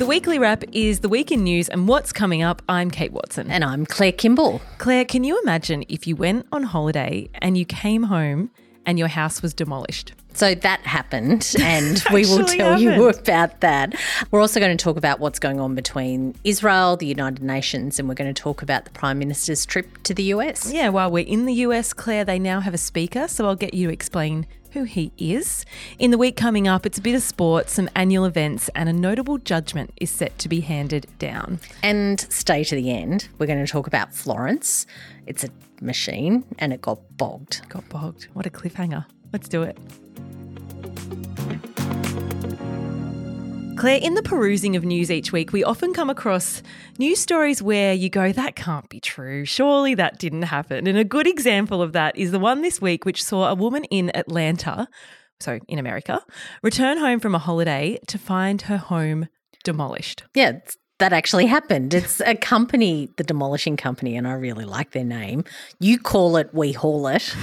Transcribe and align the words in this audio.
The 0.00 0.06
weekly 0.06 0.38
wrap 0.38 0.64
is 0.72 1.00
the 1.00 1.10
week 1.10 1.30
in 1.30 1.44
news 1.44 1.68
and 1.68 1.86
what's 1.86 2.10
coming 2.10 2.42
up. 2.42 2.62
I'm 2.70 2.90
Kate 2.90 3.12
Watson. 3.12 3.50
And 3.50 3.62
I'm 3.62 3.84
Claire 3.84 4.12
Kimball. 4.12 4.62
Claire, 4.78 5.04
can 5.04 5.24
you 5.24 5.38
imagine 5.42 5.84
if 5.90 6.06
you 6.06 6.16
went 6.16 6.46
on 6.52 6.62
holiday 6.62 7.28
and 7.34 7.58
you 7.58 7.66
came 7.66 8.04
home 8.04 8.50
and 8.86 8.98
your 8.98 9.08
house 9.08 9.42
was 9.42 9.52
demolished? 9.52 10.14
So 10.32 10.54
that 10.54 10.80
happened, 10.86 11.54
and 11.60 12.02
we 12.14 12.22
will 12.22 12.46
tell 12.46 12.70
happened. 12.70 12.80
you 12.80 13.08
about 13.08 13.60
that. 13.60 13.94
We're 14.30 14.40
also 14.40 14.58
going 14.58 14.74
to 14.74 14.82
talk 14.82 14.96
about 14.96 15.20
what's 15.20 15.38
going 15.38 15.60
on 15.60 15.74
between 15.74 16.34
Israel, 16.44 16.96
the 16.96 17.06
United 17.06 17.42
Nations, 17.42 17.98
and 17.98 18.08
we're 18.08 18.14
going 18.14 18.32
to 18.32 18.42
talk 18.42 18.62
about 18.62 18.86
the 18.86 18.90
Prime 18.92 19.18
Minister's 19.18 19.66
trip 19.66 20.02
to 20.04 20.14
the 20.14 20.22
US. 20.34 20.72
Yeah, 20.72 20.88
while 20.88 21.10
we're 21.10 21.26
in 21.26 21.44
the 21.44 21.54
US, 21.66 21.92
Claire, 21.92 22.24
they 22.24 22.38
now 22.38 22.60
have 22.60 22.72
a 22.72 22.78
speaker, 22.78 23.28
so 23.28 23.44
I'll 23.44 23.54
get 23.54 23.74
you 23.74 23.88
to 23.88 23.92
explain 23.92 24.46
who 24.72 24.84
he 24.84 25.12
is. 25.18 25.64
In 25.98 26.10
the 26.10 26.18
week 26.18 26.36
coming 26.36 26.68
up, 26.68 26.86
it's 26.86 26.98
a 26.98 27.02
bit 27.02 27.14
of 27.14 27.22
sport, 27.22 27.68
some 27.68 27.88
annual 27.94 28.24
events, 28.24 28.70
and 28.74 28.88
a 28.88 28.92
notable 28.92 29.38
judgment 29.38 29.92
is 29.96 30.10
set 30.10 30.38
to 30.38 30.48
be 30.48 30.60
handed 30.60 31.06
down. 31.18 31.60
And 31.82 32.20
stay 32.20 32.64
to 32.64 32.74
the 32.74 32.90
end. 32.90 33.28
We're 33.38 33.46
going 33.46 33.64
to 33.64 33.70
talk 33.70 33.86
about 33.86 34.14
Florence. 34.14 34.86
It's 35.26 35.44
a 35.44 35.48
machine 35.80 36.44
and 36.58 36.72
it 36.72 36.80
got 36.80 36.98
bogged. 37.16 37.68
Got 37.68 37.88
bogged. 37.88 38.28
What 38.32 38.46
a 38.46 38.50
cliffhanger. 38.50 39.06
Let's 39.32 39.48
do 39.48 39.62
it. 39.62 39.78
Claire, 43.80 44.00
in 44.02 44.12
the 44.12 44.22
perusing 44.22 44.76
of 44.76 44.84
news 44.84 45.10
each 45.10 45.32
week, 45.32 45.54
we 45.54 45.64
often 45.64 45.94
come 45.94 46.10
across 46.10 46.62
news 46.98 47.18
stories 47.18 47.62
where 47.62 47.94
you 47.94 48.10
go, 48.10 48.30
that 48.30 48.54
can't 48.54 48.86
be 48.90 49.00
true. 49.00 49.46
Surely 49.46 49.94
that 49.94 50.18
didn't 50.18 50.42
happen. 50.42 50.86
And 50.86 50.98
a 50.98 51.02
good 51.02 51.26
example 51.26 51.80
of 51.80 51.94
that 51.94 52.14
is 52.14 52.30
the 52.30 52.38
one 52.38 52.60
this 52.60 52.82
week, 52.82 53.06
which 53.06 53.24
saw 53.24 53.48
a 53.48 53.54
woman 53.54 53.84
in 53.84 54.14
Atlanta, 54.14 54.86
so 55.40 55.60
in 55.66 55.78
America, 55.78 56.22
return 56.62 56.98
home 56.98 57.20
from 57.20 57.34
a 57.34 57.38
holiday 57.38 57.98
to 58.08 58.18
find 58.18 58.60
her 58.60 58.76
home 58.76 59.28
demolished. 59.64 60.24
Yeah, 60.34 60.58
that 60.98 61.14
actually 61.14 61.46
happened. 61.46 61.94
It's 61.94 62.20
a 62.20 62.34
company, 62.34 63.08
the 63.16 63.24
demolishing 63.24 63.78
company, 63.78 64.14
and 64.14 64.28
I 64.28 64.32
really 64.32 64.66
like 64.66 64.90
their 64.90 65.04
name. 65.04 65.42
You 65.78 65.98
call 65.98 66.36
it, 66.36 66.50
we 66.52 66.72
haul 66.72 67.06
it. 67.06 67.34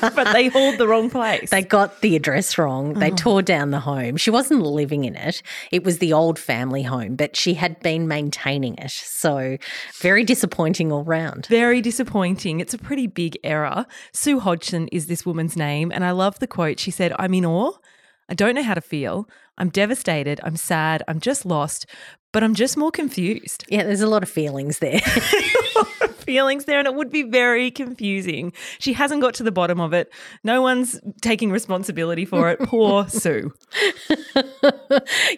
but 0.14 0.32
they 0.32 0.48
hauled 0.48 0.78
the 0.78 0.88
wrong 0.88 1.10
place. 1.10 1.50
They 1.50 1.62
got 1.62 2.00
the 2.00 2.16
address 2.16 2.56
wrong. 2.56 2.94
They 2.94 3.10
oh. 3.10 3.16
tore 3.16 3.42
down 3.42 3.70
the 3.70 3.80
home. 3.80 4.16
She 4.16 4.30
wasn't 4.30 4.62
living 4.62 5.04
in 5.04 5.16
it. 5.16 5.42
It 5.70 5.84
was 5.84 5.98
the 5.98 6.12
old 6.12 6.38
family 6.38 6.82
home, 6.82 7.16
but 7.16 7.36
she 7.36 7.54
had 7.54 7.80
been 7.80 8.08
maintaining 8.08 8.76
it. 8.76 8.90
So 8.90 9.58
very 10.00 10.24
disappointing 10.24 10.90
all 10.92 11.04
round. 11.04 11.46
Very 11.46 11.80
disappointing. 11.80 12.60
It's 12.60 12.74
a 12.74 12.78
pretty 12.78 13.06
big 13.06 13.38
error. 13.44 13.86
Sue 14.12 14.40
Hodgson 14.40 14.88
is 14.88 15.06
this 15.06 15.26
woman's 15.26 15.56
name. 15.56 15.92
And 15.92 16.04
I 16.04 16.12
love 16.12 16.38
the 16.38 16.46
quote. 16.46 16.78
She 16.78 16.90
said, 16.90 17.12
I'm 17.18 17.34
in 17.34 17.44
awe. 17.44 17.72
I 18.28 18.34
don't 18.34 18.54
know 18.54 18.62
how 18.62 18.74
to 18.74 18.80
feel. 18.80 19.28
I'm 19.58 19.68
devastated. 19.68 20.40
I'm 20.42 20.56
sad. 20.56 21.02
I'm 21.08 21.20
just 21.20 21.44
lost, 21.44 21.84
but 22.32 22.42
I'm 22.42 22.54
just 22.54 22.76
more 22.76 22.90
confused. 22.90 23.64
Yeah, 23.68 23.82
there's 23.82 24.00
a 24.00 24.06
lot 24.06 24.22
of 24.22 24.30
feelings 24.30 24.78
there. 24.78 25.00
feelings 26.30 26.64
there, 26.66 26.78
and 26.78 26.86
it 26.86 26.94
would 26.94 27.10
be 27.10 27.24
very 27.24 27.72
confusing. 27.72 28.52
She 28.78 28.92
hasn't 28.92 29.20
got 29.20 29.34
to 29.34 29.42
the 29.42 29.50
bottom 29.50 29.80
of 29.80 29.92
it. 29.92 30.12
No 30.44 30.62
one's 30.62 31.00
taking 31.22 31.50
responsibility 31.50 32.24
for 32.24 32.50
it. 32.50 32.60
Poor 32.60 33.08
Sue. 33.08 33.52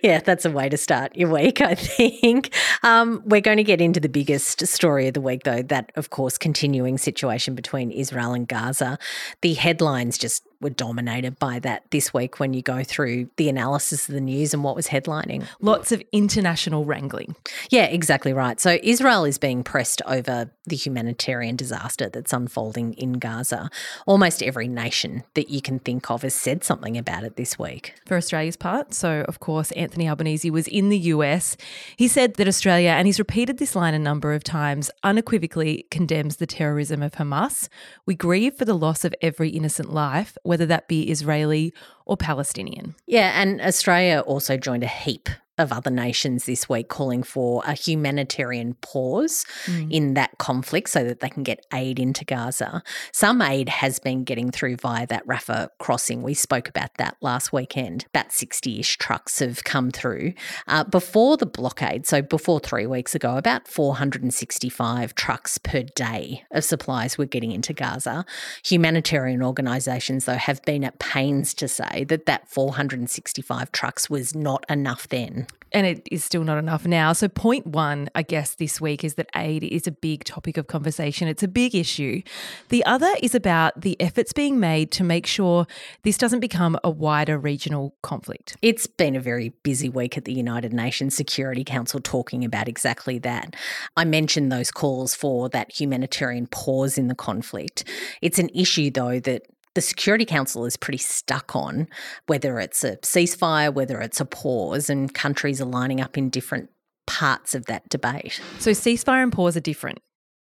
yeah, 0.03 0.21
that's 0.21 0.45
a 0.45 0.51
way 0.51 0.69
to 0.69 0.77
start 0.77 1.17
your 1.17 1.31
week, 1.31 1.63
I 1.63 1.75
think. 1.77 2.55
Um, 2.83 3.23
we're 3.25 3.41
going 3.41 3.57
to 3.57 3.65
get 3.65 3.81
into 3.81 4.01
the 4.01 4.11
biggest 4.11 4.67
story 4.67 5.09
of 5.09 5.15
the 5.15 5.23
week, 5.23 5.45
though. 5.45 5.63
That, 5.63 5.93
of 5.97 6.11
course, 6.11 6.37
continuing 6.37 6.99
situation 6.99 7.55
between 7.55 7.91
Israel 7.91 8.35
and 8.35 8.47
Gaza. 8.47 8.99
The 9.41 9.55
headlines 9.55 10.19
just 10.19 10.43
were 10.63 10.71
dominated 10.71 11.39
by 11.39 11.59
that 11.59 11.91
this 11.91 12.15
week 12.15 12.41
when 12.41 12.55
you 12.55 12.63
go 12.63 12.83
through 12.83 13.29
the 13.37 13.49
analysis 13.49 14.09
of 14.09 14.15
the 14.15 14.21
news 14.21 14.55
and 14.55 14.65
what 14.65 14.77
was 14.77 14.89
headlining. 14.89 15.47
Lots 15.61 15.93
of 15.93 16.03
international 16.13 16.85
wrangling. 16.85 17.35
Yeah, 17.71 17.85
exactly 17.85 18.33
right. 18.33 18.61
So 18.61 18.79
Israel 18.83 19.25
is 19.25 19.39
being 19.39 19.63
pressed 19.63 20.01
over 20.07 20.51
the 20.65 20.77
humanitarian 20.77 21.57
disaster 21.57 22.09
that's 22.09 22.33
unfolding 22.33 22.95
in 22.95 23.15
Gaza. 23.15 23.69
Almost 24.07 24.43
every 24.43 24.69
nation 24.69 25.25
that 25.35 25.51
you 25.51 25.61
can 25.61 25.79
think 25.81 26.11
of 26.11 26.23
has 26.23 26.35
said 26.35 26.63
something 26.65 26.97
about 26.97 27.25
it 27.25 27.37
this 27.37 27.59
week. 27.59 27.95
For 28.07 28.17
Australia's 28.17 28.57
part, 28.57 28.95
so 28.95 29.25
of 29.29 29.41
course, 29.41 29.73
Anthony 29.73 30.09
Albanese 30.09 30.51
was 30.51 30.69
in 30.69 30.89
the 30.89 30.99
US. 30.99 31.57
He 31.97 32.07
said 32.07 32.35
that 32.35 32.47
Australia, 32.49 32.91
and 32.91 33.07
he's 33.07 33.19
repeated 33.19 33.59
this 33.59 33.75
line 33.75 33.95
a 33.95 33.99
number 33.99 34.33
of 34.33 34.45
times, 34.45 34.91
unequivocally 35.03 35.87
condemns 35.91 36.37
the 36.37 36.47
terrorism 36.47 37.03
of 37.03 37.13
Hamas. 37.13 37.69
We 38.07 38.15
grieve 38.15 38.55
for 38.55 38.65
the 38.65 38.75
loss 38.75 39.05
of 39.05 39.15
every 39.21 39.51
innocent 39.51 39.93
life 39.93 40.37
whether 40.53 40.67
that 40.67 40.87
be 40.87 41.11
Israeli 41.11 41.73
or 42.05 42.19
Palestinian. 42.19 42.95
Yeah, 43.07 43.41
and 43.41 43.59
Australia 43.63 44.21
also 44.21 44.59
joined 44.59 44.85
a 44.85 44.87
heap 44.87 45.31
of 45.63 45.73
other 45.73 45.91
nations 45.91 46.45
this 46.45 46.69
week 46.69 46.89
calling 46.89 47.23
for 47.23 47.63
a 47.65 47.73
humanitarian 47.73 48.75
pause 48.75 49.47
mm. 49.65 49.91
in 49.91 50.15
that 50.15 50.37
conflict 50.39 50.91
so 50.91 51.05
that 51.05 51.21
they 51.21 51.31
can 51.31 51.43
get 51.43 51.65
aid 51.73 51.99
into 51.99 52.25
Gaza. 52.25 52.83
Some 53.13 53.41
aid 53.41 53.69
has 53.69 53.99
been 53.99 54.25
getting 54.25 54.51
through 54.51 54.77
via 54.77 55.07
that 55.07 55.27
Rafah 55.27 55.69
crossing. 55.79 56.23
We 56.23 56.35
spoke 56.35 56.69
about 56.69 56.95
that 56.99 57.17
last 57.21 57.53
weekend. 57.53 58.05
About 58.07 58.33
60 58.33 58.81
ish 58.81 58.99
trucks 58.99 59.39
have 59.39 59.65
come 59.65 59.91
through. 59.91 60.35
Uh, 60.67 60.85
before 60.85 61.37
the 61.37 61.47
blockade, 61.47 62.07
so 62.07 62.21
before 62.21 62.61
three 62.61 62.87
weeks 62.87 63.15
ago, 63.15 63.37
about 63.37 63.69
465 63.69 65.15
trucks 65.15 65.59
per 65.59 65.83
day 65.83 66.45
of 66.51 66.65
supplies 66.65 67.17
were 67.17 67.27
getting 67.27 67.53
into 67.53 67.73
Gaza. 67.73 68.25
Humanitarian 68.65 69.43
organisations, 69.43 70.25
though, 70.25 70.35
have 70.35 70.63
been 70.63 70.85
at 70.85 70.99
pains 70.99 71.55
to 71.55 71.69
say 71.69 72.05
that 72.05 72.27
that 72.27 72.49
465 72.49 73.73
trucks 73.73 74.11
was 74.11 74.35
not 74.35 74.65
enough 74.69 75.09
then 75.09 75.47
and 75.73 75.87
it 75.87 76.07
is 76.11 76.23
still 76.23 76.45
not 76.45 76.59
enough 76.59 76.87
now. 76.87 77.13
So, 77.13 77.29
point 77.29 77.67
one, 77.67 78.09
I 78.15 78.23
guess, 78.23 78.55
this 78.55 78.81
week 78.81 79.05
is 79.05 79.15
that 79.15 79.29
aid 79.35 79.65
is 79.65 79.87
a 79.87 79.91
big 79.91 80.25
topic 80.25 80.57
of 80.57 80.67
conversation. 80.67 81.29
It's 81.29 81.43
a 81.43 81.49
big 81.49 81.75
issue. 81.75 82.23
The 82.69 82.85
other 82.85 83.11
is 83.23 83.35
about 83.35 83.81
the 83.81 83.99
efforts 84.01 84.33
being 84.33 84.61
made 84.61 84.91
to 84.93 85.05
make 85.05 85.27
sure 85.27 85.67
this 86.03 86.19
doesn't 86.19 86.41
become 86.41 86.79
a 86.85 86.91
wider 86.91 87.39
regional 87.39 87.95
conflict. 88.03 88.57
It's 88.63 88.87
been 88.87 89.17
a 89.17 89.21
very 89.21 89.51
busy 89.63 89.89
week 89.89 90.17
at 90.17 90.25
the 90.25 90.33
United 90.33 90.73
Nations 90.73 91.17
Security 91.17 91.65
Council 91.65 92.01
talking 92.01 92.45
about 92.45 92.69
exactly 92.69 93.19
that. 93.21 93.57
I 93.97 94.05
mentioned 94.05 94.53
those 94.53 94.71
calls 94.71 95.15
for 95.15 95.49
that 95.51 95.73
humanitarian 95.73 96.47
pause 96.47 96.99
in 96.99 97.09
the 97.09 97.15
conflict. 97.15 97.85
It's 98.21 98.39
an 98.39 98.51
issue, 98.55 98.91
though, 98.91 99.21
that 99.21 99.47
the 99.75 99.81
Security 99.81 100.25
Council 100.25 100.65
is 100.65 100.77
pretty 100.77 100.99
stuck 100.99 101.57
on 101.57 101.89
whether 102.27 102.59
it's 102.59 102.85
a 102.85 102.97
ceasefire, 102.99 103.73
whether 103.73 104.01
it's 104.01 104.21
a 104.21 104.25
pause, 104.25 104.91
and 104.91 105.13
countries 105.13 105.61
are 105.61 105.67
lining 105.67 106.01
up 106.01 106.19
in 106.19 106.31
different 106.31 106.71
parts 107.07 107.55
of 107.55 107.67
that 107.67 107.89
debate. 107.89 108.41
So, 108.59 108.71
ceasefire 108.71 109.23
and 109.23 109.33
pause 109.33 109.57
are 109.57 109.61
different. 109.61 109.99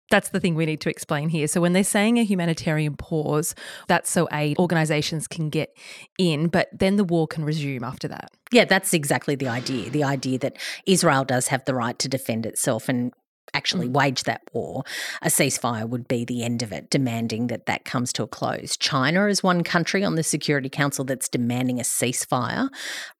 That's 0.09 0.29
the 0.29 0.39
thing 0.39 0.55
we 0.55 0.65
need 0.65 0.79
to 0.81 0.89
explain 0.89 1.27
here. 1.29 1.47
So, 1.47 1.59
when 1.59 1.73
they're 1.73 1.83
saying 1.83 2.17
a 2.17 2.23
humanitarian 2.23 2.95
pause, 2.95 3.53
that's 3.87 4.09
so 4.09 4.27
aid 4.31 4.57
organisations 4.57 5.27
can 5.27 5.49
get 5.49 5.77
in, 6.17 6.47
but 6.47 6.69
then 6.71 6.95
the 6.95 7.03
war 7.03 7.27
can 7.27 7.43
resume 7.43 7.83
after 7.83 8.07
that. 8.07 8.29
Yeah, 8.51 8.65
that's 8.65 8.93
exactly 8.93 9.35
the 9.35 9.49
idea. 9.49 9.89
The 9.89 10.03
idea 10.03 10.39
that 10.39 10.57
Israel 10.85 11.25
does 11.25 11.47
have 11.47 11.65
the 11.65 11.75
right 11.75 11.99
to 11.99 12.07
defend 12.07 12.45
itself 12.45 12.87
and 12.87 13.13
actually 13.53 13.87
mm. 13.87 13.93
wage 13.93 14.23
that 14.23 14.41
war, 14.53 14.83
a 15.21 15.27
ceasefire 15.27 15.87
would 15.87 16.07
be 16.07 16.25
the 16.25 16.43
end 16.43 16.61
of 16.61 16.71
it, 16.71 16.89
demanding 16.89 17.47
that 17.47 17.65
that 17.65 17.85
comes 17.85 18.13
to 18.13 18.23
a 18.23 18.27
close. 18.27 18.77
China 18.77 19.27
is 19.27 19.43
one 19.43 19.63
country 19.63 20.03
on 20.03 20.15
the 20.15 20.23
Security 20.23 20.69
Council 20.69 21.05
that's 21.05 21.29
demanding 21.29 21.79
a 21.79 21.83
ceasefire. 21.83 22.69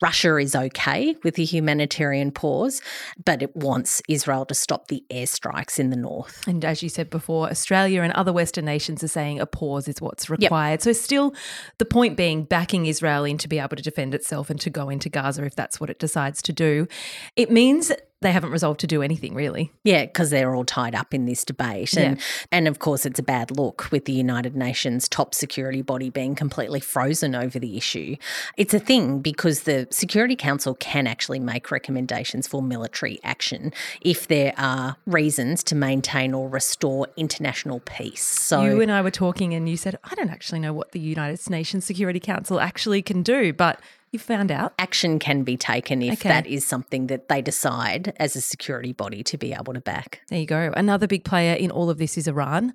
Russia 0.02 0.38
is 0.38 0.56
okay 0.56 1.16
with 1.24 1.38
a 1.40 1.44
humanitarian 1.44 2.32
pause, 2.32 2.82
but 3.24 3.42
it 3.42 3.56
wants 3.56 4.02
Israel 4.08 4.46
to 4.46 4.54
stop 4.54 4.88
the 4.88 5.04
airstrikes 5.10 5.80
in 5.80 5.90
the 5.90 5.96
north. 5.96 6.48
And 6.48 6.64
as 6.64 6.84
you 6.84 6.90
said 6.90 7.10
before, 7.10 7.50
Australia 7.50 8.02
and 8.02 8.14
other 8.14 8.34
Western 8.34 8.66
nations 8.66 9.04
are 9.04 9.08
saying 9.08 9.40
a 9.40 9.46
pause 9.46 9.88
is 9.88 10.02
what's 10.02 10.30
required. 10.30 10.72
Yep. 10.72 10.82
So, 10.82 10.94
still, 10.94 11.34
the 11.78 11.86
point 11.86 12.18
being 12.18 12.44
backing 12.44 12.86
Israel 12.86 13.24
in 13.24 13.38
to 13.40 13.48
be 13.48 13.60
able 13.60 13.76
to 13.76 13.84
defend 13.84 14.14
itself 14.14 14.50
and 14.50 14.60
to 14.62 14.70
go 14.70 14.90
into 14.90 15.10
Gaza 15.10 15.44
if 15.44 15.56
that's 15.56 15.80
what 15.80 15.90
it 15.90 16.00
decides 16.00 16.42
to 16.44 16.54
do. 16.54 16.88
It 17.36 17.52
means 17.52 17.92
they 18.22 18.32
haven't 18.32 18.50
resolved 18.52 18.80
to 18.80 18.88
do 18.88 19.04
anything 19.04 19.36
really. 19.36 19.72
Yeah, 19.84 20.06
because 20.06 20.32
they're 20.32 20.56
all 20.56 20.66
tied 20.66 20.96
up 20.96 21.14
in 21.14 21.26
this 21.26 21.46
debate. 21.46 21.96
And, 21.96 22.18
yeah. 22.18 22.24
and 22.52 22.68
of 22.68 22.80
course, 22.80 23.06
it's 23.06 23.20
a 23.20 23.24
bad 23.24 23.52
look 23.52 23.92
with 23.92 24.06
the 24.06 24.14
United 24.14 24.56
Nations 24.56 25.08
top 25.08 25.36
security 25.36 25.84
body 25.84 26.10
being 26.10 26.34
completely 26.34 26.80
frozen 26.80 27.36
over 27.36 27.60
the 27.60 27.78
issue. 27.78 28.16
It's 28.58 28.74
a 28.74 28.80
thing 28.80 29.20
because 29.20 29.62
the 29.62 29.88
Security 29.92 30.36
Council 30.36 30.74
can 30.76 31.06
actually 31.06 31.40
make 31.40 31.70
recommendations 31.70 32.48
for 32.48 32.62
military 32.62 33.20
action 33.24 33.72
if 34.02 34.28
there 34.28 34.54
are 34.58 34.98
reasons 35.06 35.64
to 35.66 35.76
maintain 35.76 36.34
or 36.34 36.50
restore 36.50 37.08
international 37.18 37.82
peace. 37.82 38.24
So 38.24 38.64
you 38.64 38.82
and 38.82 38.92
I 38.92 39.02
were 39.02 39.12
talking, 39.12 39.54
and 39.54 39.70
you 39.70 39.78
said, 39.78 40.00
I 40.04 40.16
don't 40.16 40.30
actually 40.30 40.60
know 40.60 40.74
what 40.74 40.92
the 40.92 41.00
United 41.00 41.48
Nations 41.50 41.86
Security 41.86 42.20
Council 42.20 42.60
actually 42.60 43.04
can 43.04 43.22
do, 43.22 43.54
but 43.54 43.80
you 44.18 44.24
found 44.24 44.52
out? 44.52 44.74
Action 44.80 45.20
can 45.20 45.44
be 45.44 45.56
taken 45.56 46.02
if 46.02 46.20
okay. 46.20 46.30
that 46.30 46.48
is 46.48 46.66
something 46.66 47.08
that 47.08 47.30
they 47.30 47.42
decide 47.42 48.14
as 48.18 48.36
a 48.36 48.42
security 48.42 48.92
body 48.92 49.24
to 49.24 49.38
be 49.38 49.54
able 49.54 49.74
to 49.74 49.82
back. 49.82 50.22
There 50.30 50.40
you 50.40 50.46
go. 50.46 50.74
Another 50.76 51.08
big 51.08 51.24
player 51.24 51.54
in 51.54 51.70
all 51.72 51.90
of 51.90 52.00
this 52.00 52.18
is 52.18 52.28
Iran. 52.28 52.74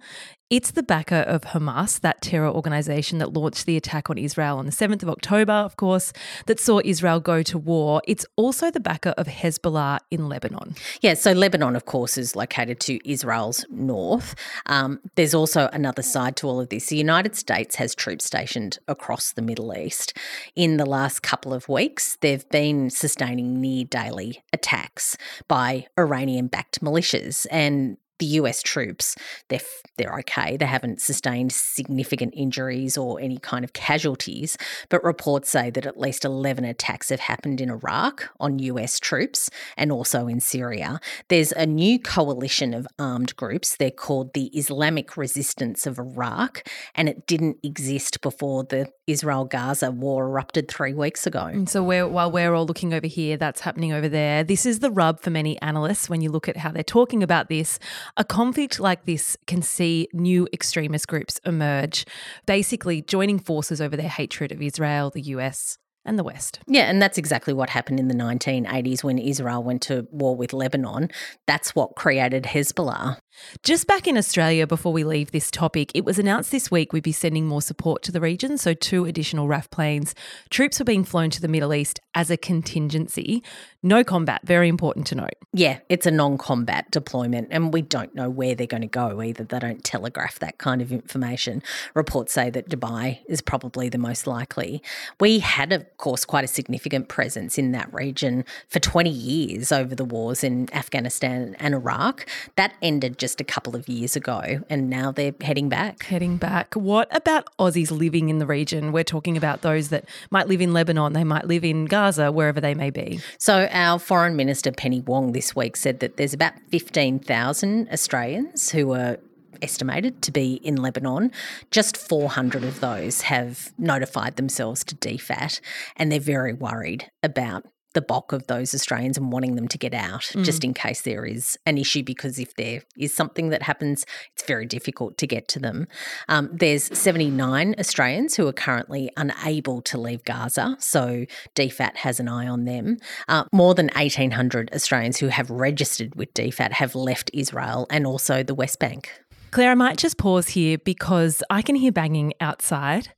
It's 0.53 0.73
the 0.73 0.83
backer 0.83 1.15
of 1.15 1.45
Hamas, 1.45 2.01
that 2.01 2.21
terror 2.21 2.51
organization 2.51 3.17
that 3.21 3.33
launched 3.33 3.65
the 3.65 3.79
attack 3.79 4.11
on 4.11 4.19
Israel 4.19 4.59
on 4.59 4.67
the 4.67 4.71
7th 4.71 5.03
of 5.03 5.09
October, 5.09 5.51
of 5.51 5.79
course, 5.79 6.13
that 6.45 6.61
saw 6.61 6.79
Israel 6.85 7.21
go 7.21 7.43
to 7.45 7.57
war. 7.57 8.03
It's 8.07 8.27
also 8.37 8.71
the 8.71 8.79
backer 8.79 9.15
of 9.17 9.29
Hezbollah 9.29 10.01
in 10.11 10.29
Lebanon. 10.29 10.75
Yeah, 11.01 11.15
so 11.15 11.33
Lebanon, 11.33 11.75
of 11.75 11.87
course, 11.87 12.19
is 12.19 12.37
located 12.37 12.81
to 12.81 13.01
Israel's 13.11 13.65
north. 13.71 14.35
Um, 14.67 15.01
there's 15.15 15.33
also 15.33 15.71
another 15.73 16.03
side 16.03 16.37
to 16.37 16.49
all 16.49 16.61
of 16.61 16.69
this. 16.69 16.89
The 16.89 16.99
United 16.99 17.35
States 17.35 17.77
has 17.77 17.95
troops 17.95 18.27
stationed 18.27 18.79
across 18.87 19.33
the 19.33 19.41
Middle 19.41 19.75
East. 19.75 20.13
In 20.55 20.77
the 20.77 20.85
last 20.85 21.23
couple 21.23 21.55
of 21.55 21.67
weeks, 21.67 22.19
they've 22.21 22.47
been 22.51 22.91
sustaining 22.91 23.59
near 23.59 23.87
daily 23.87 24.45
attacks 24.53 25.17
by 25.49 25.87
Iranian 25.99 26.49
backed 26.49 26.83
militias. 26.83 27.47
And 27.51 27.97
the 28.23 28.39
US 28.39 28.63
troops, 28.63 29.17
they're 29.49 29.59
they're 29.99 30.19
okay. 30.21 30.57
They 30.57 30.67
haven't 30.67 31.01
sustained 31.01 31.53
significant 31.53 32.33
injuries 32.35 32.97
or 32.97 33.21
any 33.21 33.39
kind 33.39 33.65
of 33.65 33.73
casualties, 33.73 34.57
but 34.89 35.05
reports 35.05 35.51
say 35.51 35.71
that 35.71 35.85
at 35.85 36.01
least 36.01 36.25
11 36.25 36.65
attacks 36.65 37.11
have 37.11 37.21
happened 37.21 37.61
in 37.61 37.69
Iraq 37.69 38.31
on 38.41 38.59
US 38.59 38.99
troops 38.99 39.51
and 39.77 39.93
also 39.93 40.29
in 40.29 40.41
Syria. 40.41 40.99
There's 41.29 41.53
a 41.53 41.67
new 41.67 41.99
coalition 41.99 42.73
of 42.73 42.87
armed 42.99 43.37
groups. 43.37 43.77
They're 43.77 43.91
called 43.91 44.33
the 44.33 44.47
Islamic 44.57 45.17
Resistance 45.17 45.87
of 45.87 45.99
Iraq, 45.99 46.67
and 46.95 47.09
it 47.09 47.27
didn't 47.27 47.59
exist 47.63 48.23
before 48.23 48.65
the 48.65 48.91
Israel 49.07 49.45
Gaza 49.45 49.91
war 49.91 50.27
erupted 50.27 50.69
three 50.69 50.95
weeks 50.95 51.27
ago. 51.27 51.45
And 51.45 51.69
so 51.69 51.83
we're, 51.83 52.09
while 52.09 52.31
we're 52.31 52.55
all 52.55 52.67
looking 52.67 52.95
over 52.95 53.07
here, 53.07 53.37
that's 53.37 53.61
happening 53.61 53.93
over 53.93 54.09
there. 54.09 54.43
This 54.43 54.65
is 54.65 54.79
the 54.79 54.91
rub 54.91 55.21
for 55.21 55.31
many 55.31 55.61
analysts 55.61 56.09
when 56.09 56.23
you 56.23 56.31
look 56.31 56.49
at 56.49 56.57
how 56.57 56.71
they're 56.71 56.83
talking 56.83 57.23
about 57.23 57.49
this. 57.49 57.79
A 58.17 58.25
conflict 58.25 58.79
like 58.79 59.07
this 59.07 59.39
can 59.47 59.63
see 59.63 60.07
new 60.13 60.47
extremist 60.53 61.09
groups 61.09 61.41
emerge, 61.47 62.05
basically 62.45 63.01
joining 63.01 63.39
forces 63.39 63.81
over 63.81 63.97
their 63.97 64.09
hatred 64.09 64.53
of 64.53 64.61
Israel, 64.61 65.11
the 65.11 65.23
US, 65.23 65.79
and 66.05 66.19
the 66.19 66.25
West. 66.25 66.59
Yeah, 66.67 66.91
and 66.91 67.01
that's 67.01 67.17
exactly 67.17 67.55
what 67.55 67.71
happened 67.71 68.01
in 68.01 68.09
the 68.09 68.15
1980s 68.15 69.03
when 69.03 69.19
Israel 69.19 69.63
went 69.63 69.83
to 69.83 70.07
war 70.11 70.37
with 70.37 70.53
Lebanon. 70.53 71.11
That's 71.47 71.75
what 71.75 71.95
created 71.95 72.45
Hezbollah. 72.45 73.19
Just 73.63 73.87
back 73.87 74.07
in 74.07 74.17
Australia, 74.17 74.67
before 74.67 74.93
we 74.93 75.05
leave 75.05 75.31
this 75.31 75.51
topic, 75.51 75.91
it 75.95 76.05
was 76.05 76.19
announced 76.19 76.51
this 76.51 76.71
week 76.71 76.93
we'd 76.93 77.03
be 77.03 77.13
sending 77.13 77.47
more 77.47 77.63
support 77.63 78.03
to 78.03 78.13
the 78.13 78.21
region. 78.21 78.59
So, 78.59 78.75
two 78.75 79.05
additional 79.05 79.49
RAAF 79.49 79.71
planes. 79.71 80.15
Troops 80.51 80.79
were 80.79 80.85
being 80.85 81.05
flown 81.05 81.31
to 81.31 81.41
the 81.41 81.49
Middle 81.49 81.75
East 81.75 82.01
as 82.15 82.31
a 82.31 82.37
contingency. 82.37 83.43
No 83.83 84.05
combat, 84.05 84.43
very 84.45 84.69
important 84.69 85.07
to 85.09 85.15
note. 85.17 85.35
Yeah, 85.53 85.81
it's 85.89 86.07
a 86.07 86.11
non 86.11 86.39
combat 86.39 86.91
deployment, 86.91 87.49
and 87.51 87.73
we 87.73 87.83
don't 87.83 88.15
know 88.15 88.31
where 88.31 88.55
they're 88.55 88.67
going 88.67 88.83
to 88.83 88.87
go 88.87 89.21
either. 89.21 89.45
They 89.45 89.59
don't 89.59 89.83
telegraph 89.83 90.39
that 90.39 90.59
kind 90.59 90.81
of 90.81 90.93
information. 90.93 91.63
Reports 91.95 92.33
say 92.33 92.49
that 92.51 92.69
Dubai 92.69 93.21
is 93.27 93.41
probably 93.41 93.89
the 93.89 93.99
most 93.99 94.27
likely. 94.27 94.83
We 95.19 95.41
had, 95.41 95.73
of 95.73 95.85
course, 95.97 96.25
quite 96.25 96.45
a 96.45 96.49
significant 96.49 97.09
presence 97.09 97.59
in 97.59 97.73
that 97.73 97.93
region 97.93 98.45
for 98.69 98.79
20 98.79 99.11
years 99.11 99.73
over 99.73 99.95
the 99.95 100.05
wars 100.05 100.45
in 100.45 100.73
Afghanistan 100.73 101.57
and 101.59 101.75
Iraq. 101.75 102.27
That 102.57 102.75
ended 102.81 103.19
just 103.23 103.41
a 103.41 103.45
couple 103.45 103.77
of 103.77 103.89
years 103.89 104.17
ago, 104.17 104.61
and 104.69 104.91
now 104.91 105.13
they're 105.13 105.33
heading 105.41 105.69
back. 105.69 106.03
Heading 106.03 106.39
back. 106.39 106.75
What 106.75 107.07
about 107.17 107.47
Aussies 107.57 107.93
living 107.93 108.29
in 108.31 108.39
the 108.39 108.47
region? 108.47 108.91
We're 108.91 109.05
talking 109.05 109.37
about 109.37 109.63
those 109.63 109.91
that 109.91 110.07
might 110.33 110.49
live 110.49 110.61
in 110.61 110.73
Lebanon, 110.73 111.13
they 111.13 111.23
might 111.23 111.47
live 111.47 111.65
in 111.65 111.85
Gaza, 111.85 112.33
wherever 112.33 112.61
they 112.61 112.75
may 112.75 112.91
be. 112.91 113.21
So, 113.39 113.69
our 113.71 114.01
Foreign 114.01 114.35
Minister 114.35 114.73
Penny 114.73 115.01
Wong 115.03 115.31
this 115.31 115.55
week 115.55 115.77
said 115.77 116.01
that 116.01 116.17
there's 116.17 116.35
about 116.35 116.55
15,000 116.71 117.89
Australians 117.93 118.71
who 118.71 118.93
are 118.93 119.19
estimated 119.63 120.21
to 120.23 120.33
be 120.33 120.55
in 120.55 120.75
Lebanon. 120.75 121.31
Just 121.71 121.97
400 121.97 122.65
of 122.65 122.81
those 122.81 123.21
have 123.23 123.73
notified 123.79 124.35
themselves 124.35 124.83
to 124.83 124.97
DFAT, 124.97 125.61
and 125.97 126.11
they're 126.11 126.19
very 126.19 126.53
worried 126.53 127.09
about 127.23 127.67
the 127.93 128.03
bulk 128.03 128.33
of 128.33 128.47
those 128.47 128.75
Australians 128.75 129.19
and 129.19 129.33
wanting 129.33 129.55
them 129.55 129.69
to 129.69 129.79
get 129.79 129.95
out 129.95 130.23
mm. 130.23 130.45
just 130.45 130.65
in 130.65 130.75
case 130.75 131.03
there 131.03 131.25
is 131.25 131.59
an 131.67 131.79
issue. 131.79 132.03
Because 132.03 132.39
if 132.39 132.55
there 132.57 132.83
is 132.97 133.15
something 133.15 133.51
that 133.51 133.63
happens, 133.63 134.05
it's 134.35 134.45
very 134.45 134.67
difficult 134.67 135.19
to 135.19 135.27
get 135.27 135.49
to 135.49 135.59
them. 135.59 135.87
Um, 136.29 136.51
there's 136.53 136.85
79 136.97 137.75
Australians 137.79 138.37
who 138.37 138.47
are 138.47 138.53
currently 138.53 139.11
unable 139.17 139.83
to 139.83 139.99
leave 139.99 140.25
Gaza, 140.25 140.77
so 140.79 141.27
DFAT 141.55 141.97
has 141.97 142.21
an 142.21 142.29
eye 142.29 142.49
on 142.49 142.65
them. 142.65 142.99
Uh, 143.29 143.45
more 143.53 143.75
than 143.75 143.91
1,800 143.95 144.71
Australians 144.75 145.19
who 145.19 145.29
have 145.29 145.51
registered 145.51 146.15
with 146.15 146.33
DFAT 146.35 146.73
have 146.73 146.95
left 146.95 147.31
Israel 147.33 147.87
and 147.91 148.07
also 148.07 148.43
the 148.43 148.55
West 148.55 148.79
Bank. 148.79 149.11
Claire, 149.51 149.73
I 149.73 149.75
might 149.75 149.99
just 149.99 150.17
pause 150.17 150.49
here 150.49 150.79
because 150.79 151.43
I 151.51 151.61
can 151.61 151.77
hear 151.77 151.93
banging 151.93 152.33
outside. 152.41 153.13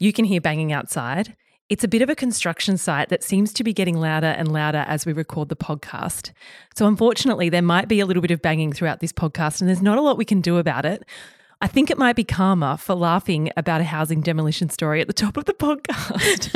You 0.00 0.12
can 0.12 0.24
hear 0.24 0.40
banging 0.40 0.72
outside. 0.72 1.36
It's 1.68 1.82
a 1.82 1.88
bit 1.88 2.00
of 2.00 2.08
a 2.08 2.14
construction 2.14 2.78
site 2.78 3.08
that 3.08 3.24
seems 3.24 3.52
to 3.54 3.64
be 3.64 3.72
getting 3.72 3.98
louder 3.98 4.28
and 4.28 4.52
louder 4.52 4.84
as 4.86 5.04
we 5.04 5.12
record 5.12 5.48
the 5.48 5.56
podcast. 5.56 6.30
So, 6.76 6.86
unfortunately, 6.86 7.48
there 7.48 7.60
might 7.60 7.88
be 7.88 7.98
a 7.98 8.06
little 8.06 8.20
bit 8.20 8.30
of 8.30 8.40
banging 8.40 8.72
throughout 8.72 9.00
this 9.00 9.12
podcast, 9.12 9.60
and 9.60 9.68
there's 9.68 9.82
not 9.82 9.98
a 9.98 10.00
lot 10.00 10.16
we 10.16 10.24
can 10.24 10.40
do 10.40 10.58
about 10.58 10.86
it. 10.86 11.04
I 11.60 11.66
think 11.66 11.90
it 11.90 11.98
might 11.98 12.14
be 12.14 12.22
karma 12.22 12.76
for 12.76 12.94
laughing 12.94 13.50
about 13.56 13.80
a 13.80 13.84
housing 13.84 14.20
demolition 14.20 14.68
story 14.68 15.00
at 15.00 15.06
the 15.06 15.12
top 15.12 15.36
of 15.36 15.46
the 15.46 15.54
podcast. 15.54 16.54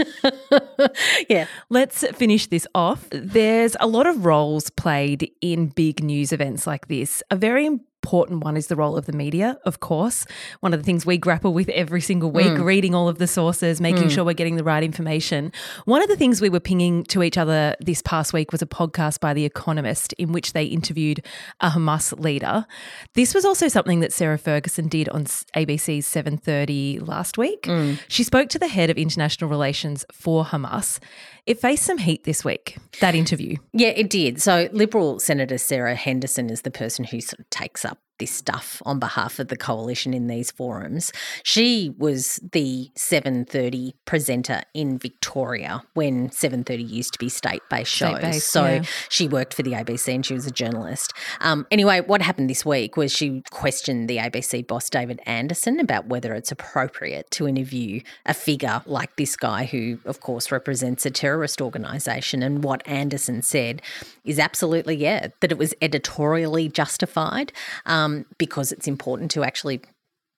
yeah. 1.28 1.46
Let's 1.70 2.06
finish 2.12 2.46
this 2.46 2.66
off. 2.74 3.08
There's 3.10 3.76
a 3.80 3.86
lot 3.86 4.06
of 4.06 4.24
roles 4.26 4.68
played 4.70 5.32
in 5.40 5.68
big 5.68 6.04
news 6.04 6.32
events 6.32 6.66
like 6.66 6.88
this. 6.88 7.22
A 7.30 7.36
very 7.36 7.80
important 8.10 8.42
one 8.42 8.56
is 8.56 8.66
the 8.66 8.74
role 8.74 8.96
of 8.96 9.06
the 9.06 9.12
media, 9.12 9.56
of 9.64 9.78
course. 9.78 10.26
One 10.58 10.74
of 10.74 10.80
the 10.80 10.84
things 10.84 11.06
we 11.06 11.16
grapple 11.16 11.52
with 11.52 11.68
every 11.68 12.00
single 12.00 12.32
week, 12.32 12.48
mm. 12.48 12.64
reading 12.64 12.92
all 12.92 13.08
of 13.08 13.18
the 13.18 13.28
sources, 13.28 13.80
making 13.80 14.08
mm. 14.08 14.10
sure 14.10 14.24
we're 14.24 14.32
getting 14.32 14.56
the 14.56 14.64
right 14.64 14.82
information. 14.82 15.52
One 15.84 16.02
of 16.02 16.08
the 16.08 16.16
things 16.16 16.40
we 16.40 16.48
were 16.48 16.58
pinging 16.58 17.04
to 17.04 17.22
each 17.22 17.38
other 17.38 17.76
this 17.78 18.02
past 18.02 18.32
week 18.32 18.50
was 18.50 18.62
a 18.62 18.66
podcast 18.66 19.20
by 19.20 19.32
The 19.32 19.44
Economist 19.44 20.12
in 20.14 20.32
which 20.32 20.54
they 20.54 20.64
interviewed 20.64 21.24
a 21.60 21.68
Hamas 21.70 22.18
leader. 22.18 22.66
This 23.14 23.32
was 23.32 23.44
also 23.44 23.68
something 23.68 24.00
that 24.00 24.12
Sarah 24.12 24.38
Ferguson 24.38 24.88
did 24.88 25.08
on 25.10 25.26
ABC's 25.54 26.04
7:30 26.04 27.06
last 27.06 27.38
week. 27.38 27.62
Mm. 27.62 28.00
She 28.08 28.24
spoke 28.24 28.48
to 28.48 28.58
the 28.58 28.66
head 28.66 28.90
of 28.90 28.98
international 28.98 29.48
relations 29.48 30.04
for 30.10 30.44
Hamas. 30.44 30.98
It 31.46 31.60
faced 31.60 31.84
some 31.84 31.98
heat 31.98 32.24
this 32.24 32.44
week, 32.44 32.76
that 33.00 33.14
interview. 33.14 33.56
Yeah, 33.72 33.88
it 33.88 34.10
did. 34.10 34.42
So, 34.42 34.68
Liberal 34.72 35.18
Senator 35.20 35.58
Sarah 35.58 35.94
Henderson 35.94 36.50
is 36.50 36.62
the 36.62 36.70
person 36.70 37.04
who 37.04 37.20
sort 37.20 37.40
of 37.40 37.48
takes 37.50 37.84
up 37.84 37.99
this 38.20 38.30
stuff 38.30 38.80
on 38.86 39.00
behalf 39.00 39.40
of 39.40 39.48
the 39.48 39.56
coalition 39.56 40.14
in 40.14 40.28
these 40.28 40.52
forums. 40.52 41.12
She 41.42 41.92
was 41.98 42.38
the 42.52 42.90
7:30 42.96 43.94
presenter 44.04 44.62
in 44.72 44.98
Victoria 44.98 45.82
when 45.94 46.30
7:30 46.30 46.88
used 46.88 47.14
to 47.14 47.18
be 47.18 47.28
state-based 47.28 47.90
shows. 47.90 48.18
State-based, 48.18 48.48
so 48.48 48.66
yeah. 48.66 48.82
she 49.08 49.26
worked 49.26 49.54
for 49.54 49.64
the 49.64 49.72
ABC 49.72 50.14
and 50.14 50.24
she 50.24 50.34
was 50.34 50.46
a 50.46 50.50
journalist. 50.52 51.12
Um, 51.40 51.66
anyway, 51.70 52.00
what 52.00 52.22
happened 52.22 52.48
this 52.48 52.64
week 52.64 52.96
was 52.96 53.10
she 53.10 53.42
questioned 53.50 54.08
the 54.08 54.18
ABC 54.18 54.66
boss 54.66 54.88
David 54.88 55.20
Anderson 55.26 55.80
about 55.80 56.06
whether 56.06 56.34
it's 56.34 56.52
appropriate 56.52 57.30
to 57.32 57.48
interview 57.48 58.02
a 58.26 58.34
figure 58.34 58.82
like 58.86 59.16
this 59.16 59.34
guy 59.34 59.64
who 59.64 59.98
of 60.04 60.20
course 60.20 60.52
represents 60.52 61.06
a 61.06 61.10
terrorist 61.10 61.60
organisation 61.60 62.42
and 62.42 62.62
what 62.62 62.86
Anderson 62.86 63.42
said 63.42 63.80
is 64.24 64.38
absolutely 64.38 64.96
yeah 64.96 65.28
that 65.40 65.50
it 65.50 65.58
was 65.58 65.72
editorially 65.80 66.68
justified. 66.68 67.52
Um, 67.86 68.09
um, 68.10 68.26
because 68.38 68.72
it's 68.72 68.88
important 68.88 69.30
to 69.32 69.44
actually 69.44 69.82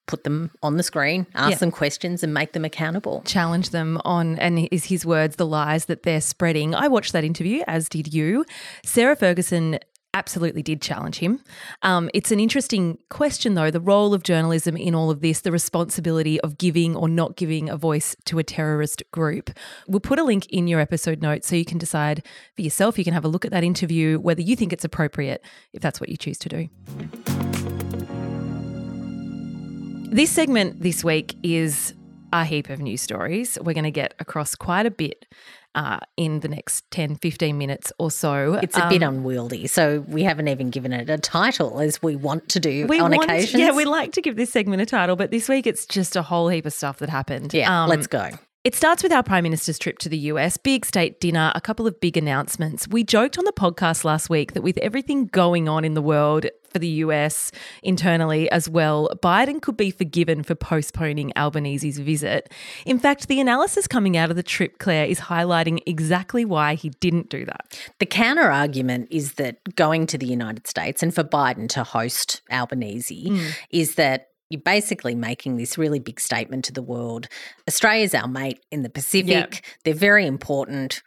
put 0.06 0.24
them 0.24 0.50
on 0.62 0.76
the 0.76 0.82
screen, 0.82 1.26
ask 1.34 1.52
yeah. 1.52 1.56
them 1.58 1.70
questions, 1.70 2.22
and 2.22 2.34
make 2.34 2.52
them 2.52 2.64
accountable. 2.64 3.22
Challenge 3.24 3.70
them 3.70 4.00
on, 4.04 4.38
and 4.38 4.68
is 4.72 4.86
his 4.86 5.06
words, 5.06 5.36
the 5.36 5.46
lies 5.46 5.86
that 5.86 6.02
they're 6.02 6.20
spreading. 6.20 6.74
I 6.74 6.88
watched 6.88 7.12
that 7.12 7.24
interview, 7.24 7.62
as 7.66 7.88
did 7.88 8.12
you. 8.12 8.44
Sarah 8.84 9.16
Ferguson 9.16 9.78
absolutely 10.14 10.62
did 10.62 10.82
challenge 10.82 11.18
him. 11.18 11.40
Um, 11.82 12.10
it's 12.12 12.30
an 12.30 12.40
interesting 12.40 12.98
question, 13.08 13.54
though 13.54 13.70
the 13.70 13.80
role 13.80 14.14
of 14.14 14.22
journalism 14.22 14.76
in 14.76 14.94
all 14.94 15.10
of 15.10 15.20
this, 15.20 15.40
the 15.40 15.52
responsibility 15.52 16.40
of 16.40 16.58
giving 16.58 16.94
or 16.94 17.08
not 17.08 17.36
giving 17.36 17.68
a 17.68 17.76
voice 17.76 18.14
to 18.26 18.38
a 18.38 18.44
terrorist 18.44 19.02
group. 19.10 19.50
We'll 19.88 20.00
put 20.00 20.18
a 20.18 20.24
link 20.24 20.46
in 20.46 20.68
your 20.68 20.80
episode 20.80 21.22
notes 21.22 21.48
so 21.48 21.56
you 21.56 21.64
can 21.64 21.78
decide 21.78 22.26
for 22.54 22.62
yourself. 22.62 22.98
You 22.98 23.04
can 23.04 23.14
have 23.14 23.24
a 23.24 23.28
look 23.28 23.44
at 23.44 23.50
that 23.52 23.64
interview, 23.64 24.18
whether 24.18 24.42
you 24.42 24.56
think 24.56 24.72
it's 24.72 24.84
appropriate, 24.84 25.44
if 25.72 25.82
that's 25.82 26.00
what 26.00 26.08
you 26.08 26.16
choose 26.16 26.38
to 26.38 26.48
do. 26.48 26.68
This 30.14 30.30
segment 30.30 30.82
this 30.82 31.02
week 31.02 31.34
is 31.42 31.94
a 32.34 32.44
heap 32.44 32.68
of 32.68 32.80
news 32.80 33.00
stories. 33.00 33.58
We're 33.60 33.74
going 33.74 33.84
to 33.84 33.90
get 33.90 34.14
across 34.18 34.54
quite 34.54 34.86
a 34.86 34.90
bit 34.90 35.26
uh, 35.74 35.98
in 36.16 36.40
the 36.40 36.48
next 36.48 36.90
10, 36.90 37.16
15 37.16 37.56
minutes 37.56 37.92
or 37.98 38.10
so. 38.10 38.54
It's 38.62 38.76
a 38.76 38.84
um, 38.84 38.88
bit 38.88 39.02
unwieldy. 39.02 39.66
So 39.66 40.00
we 40.08 40.22
haven't 40.22 40.48
even 40.48 40.70
given 40.70 40.92
it 40.92 41.08
a 41.08 41.18
title 41.18 41.80
as 41.80 42.02
we 42.02 42.16
want 42.16 42.48
to 42.50 42.60
do 42.60 42.86
we 42.86 43.00
on 43.00 43.10
want, 43.12 43.24
occasions. 43.24 43.60
Yeah, 43.60 43.72
we 43.72 43.84
like 43.84 44.12
to 44.12 44.22
give 44.22 44.36
this 44.36 44.50
segment 44.50 44.82
a 44.82 44.86
title, 44.86 45.16
but 45.16 45.30
this 45.30 45.48
week 45.48 45.66
it's 45.66 45.86
just 45.86 46.16
a 46.16 46.22
whole 46.22 46.48
heap 46.48 46.66
of 46.66 46.72
stuff 46.72 46.98
that 46.98 47.08
happened. 47.08 47.54
Yeah, 47.54 47.84
um, 47.84 47.88
let's 47.88 48.06
go. 48.06 48.30
It 48.64 48.76
starts 48.76 49.02
with 49.02 49.10
our 49.10 49.24
Prime 49.24 49.42
Minister's 49.42 49.76
trip 49.76 49.98
to 49.98 50.08
the 50.08 50.18
US, 50.18 50.56
big 50.56 50.86
state 50.86 51.20
dinner, 51.20 51.50
a 51.56 51.60
couple 51.60 51.88
of 51.88 51.98
big 51.98 52.16
announcements. 52.16 52.86
We 52.86 53.02
joked 53.02 53.36
on 53.36 53.44
the 53.44 53.52
podcast 53.52 54.04
last 54.04 54.30
week 54.30 54.52
that 54.52 54.62
with 54.62 54.78
everything 54.78 55.26
going 55.26 55.68
on 55.68 55.84
in 55.84 55.94
the 55.94 56.02
world 56.02 56.46
for 56.72 56.78
the 56.78 56.88
US 56.88 57.52
internally 57.82 58.50
as 58.50 58.68
well, 58.68 59.10
Biden 59.22 59.60
could 59.60 59.76
be 59.76 59.90
forgiven 59.90 60.42
for 60.42 60.54
postponing 60.54 61.32
Albanese's 61.36 61.98
visit. 61.98 62.52
In 62.86 62.98
fact, 62.98 63.28
the 63.28 63.40
analysis 63.40 63.86
coming 63.86 64.16
out 64.16 64.30
of 64.30 64.36
the 64.36 64.42
trip, 64.42 64.78
Claire, 64.78 65.06
is 65.06 65.20
highlighting 65.20 65.80
exactly 65.86 66.44
why 66.44 66.74
he 66.74 66.90
didn't 67.00 67.28
do 67.28 67.44
that. 67.44 67.78
The 67.98 68.06
counter 68.06 68.50
argument 68.50 69.08
is 69.10 69.34
that 69.34 69.76
going 69.76 70.06
to 70.08 70.18
the 70.18 70.26
United 70.26 70.66
States 70.66 71.02
and 71.02 71.14
for 71.14 71.24
Biden 71.24 71.68
to 71.70 71.84
host 71.84 72.42
Albanese 72.50 73.28
mm. 73.28 73.52
is 73.70 73.94
that 73.96 74.28
you're 74.52 74.60
basically 74.60 75.14
making 75.14 75.56
this 75.56 75.78
really 75.78 75.98
big 75.98 76.20
statement 76.20 76.64
to 76.66 76.72
the 76.72 76.82
world. 76.82 77.26
Australia's 77.66 78.14
our 78.14 78.28
mate 78.28 78.60
in 78.70 78.82
the 78.82 78.90
Pacific. 78.90 79.28
Yep. 79.28 79.54
They're 79.84 79.94
very 79.94 80.26
important. 80.26 81.02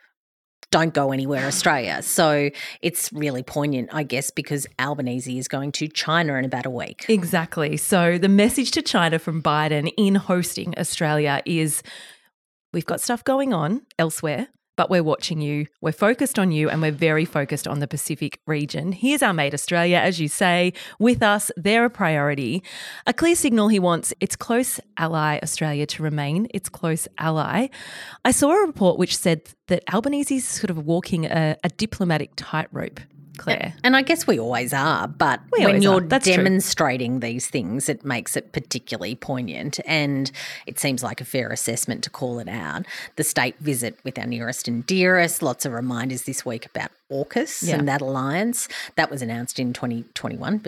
Don't 0.76 0.94
go 0.94 1.14
anywhere, 1.14 1.46
Australia. 1.46 2.02
So 2.02 2.50
it's 2.82 3.10
really 3.14 3.44
poignant, 3.44 3.92
I 3.94 4.04
guess, 4.04 4.30
because 4.30 4.68
Albanese 4.78 5.40
is 5.40 5.48
going 5.48 5.72
to 5.72 5.88
China 5.88 6.34
in 6.34 6.44
about 6.44 6.66
a 6.66 6.70
week. 6.70 7.06
Exactly. 7.08 7.78
So 7.78 8.18
the 8.18 8.28
message 8.28 8.72
to 8.72 8.82
China 8.82 9.18
from 9.18 9.42
Biden 9.42 9.90
in 9.96 10.16
hosting 10.16 10.78
Australia 10.78 11.42
is 11.46 11.82
we've 12.74 12.86
got 12.86 13.00
stuff 13.00 13.24
going 13.24 13.54
on 13.54 13.84
elsewhere 13.98 14.50
but 14.76 14.90
we're 14.90 15.04
watching 15.04 15.42
you. 15.42 15.68
We're 15.82 15.92
focused 15.92 16.38
on 16.38 16.52
you 16.52 16.70
and 16.70 16.82
we're 16.82 16.92
very 16.92 17.26
focused 17.26 17.68
on 17.68 17.80
the 17.80 17.88
Pacific 17.88 18.40
region. 18.46 18.92
Here's 18.92 19.24
our 19.24 19.34
mate 19.34 19.54
Australia, 19.54 19.98
as 19.98 20.20
you 20.20 20.28
say, 20.28 20.74
with 21.00 21.24
us. 21.24 21.52
They're 21.56 21.86
a 21.86 21.90
priority. 21.90 22.64
A 23.06 23.14
clear 23.14 23.36
signal 23.36 23.70
he 23.70 23.80
wants 23.80 24.14
its 24.20 24.36
close 24.36 24.80
ally 24.98 25.40
Australia 25.42 25.86
to 25.88 26.04
remain 26.04 26.48
its 26.54 26.70
close 26.70 27.08
ally. 27.18 27.68
I 28.24 28.32
saw 28.32 28.52
a 28.52 28.66
report 28.66 28.98
which 28.98 29.18
said 29.18 29.42
that 29.68 29.84
Albanese 29.94 30.36
is 30.36 30.48
sort 30.48 30.70
of 30.70 30.86
walking 30.86 31.26
a, 31.26 31.58
a 31.64 31.70
diplomatic 31.70 32.32
tightrope 32.36 33.00
Claire. 33.38 33.74
And 33.84 33.96
I 33.96 34.02
guess 34.02 34.28
we 34.28 34.40
always 34.40 34.74
are, 34.74 35.08
but 35.08 35.40
we 35.52 35.66
when 35.66 35.82
you're 35.82 36.02
demonstrating 36.02 37.20
true. 37.20 37.30
these 37.30 37.48
things, 37.48 37.90
it 37.90 38.06
makes 38.06 38.36
it 38.36 38.52
particularly 38.52 39.16
poignant. 39.16 39.80
And 39.86 40.32
it 40.66 40.80
seems 40.80 41.04
like 41.04 41.22
a 41.22 41.26
fair 41.26 41.52
assessment 41.52 42.04
to 42.04 42.10
call 42.10 42.40
it 42.40 42.48
out. 42.48 42.86
The 43.16 43.24
state 43.24 43.58
visit 43.60 43.98
with 44.04 44.18
our 44.18 44.26
nearest 44.26 44.68
and 44.68 44.86
dearest, 44.86 45.42
lots 45.42 45.66
of 45.66 45.74
reminders 45.74 46.24
this 46.24 46.46
week 46.46 46.66
about 46.66 46.92
AUKUS 47.12 47.68
yeah. 47.68 47.76
and 47.76 47.88
that 47.88 48.02
alliance. 48.02 48.68
That 48.96 49.10
was 49.10 49.22
announced 49.22 49.60
in 49.60 49.74
2021 49.74 50.62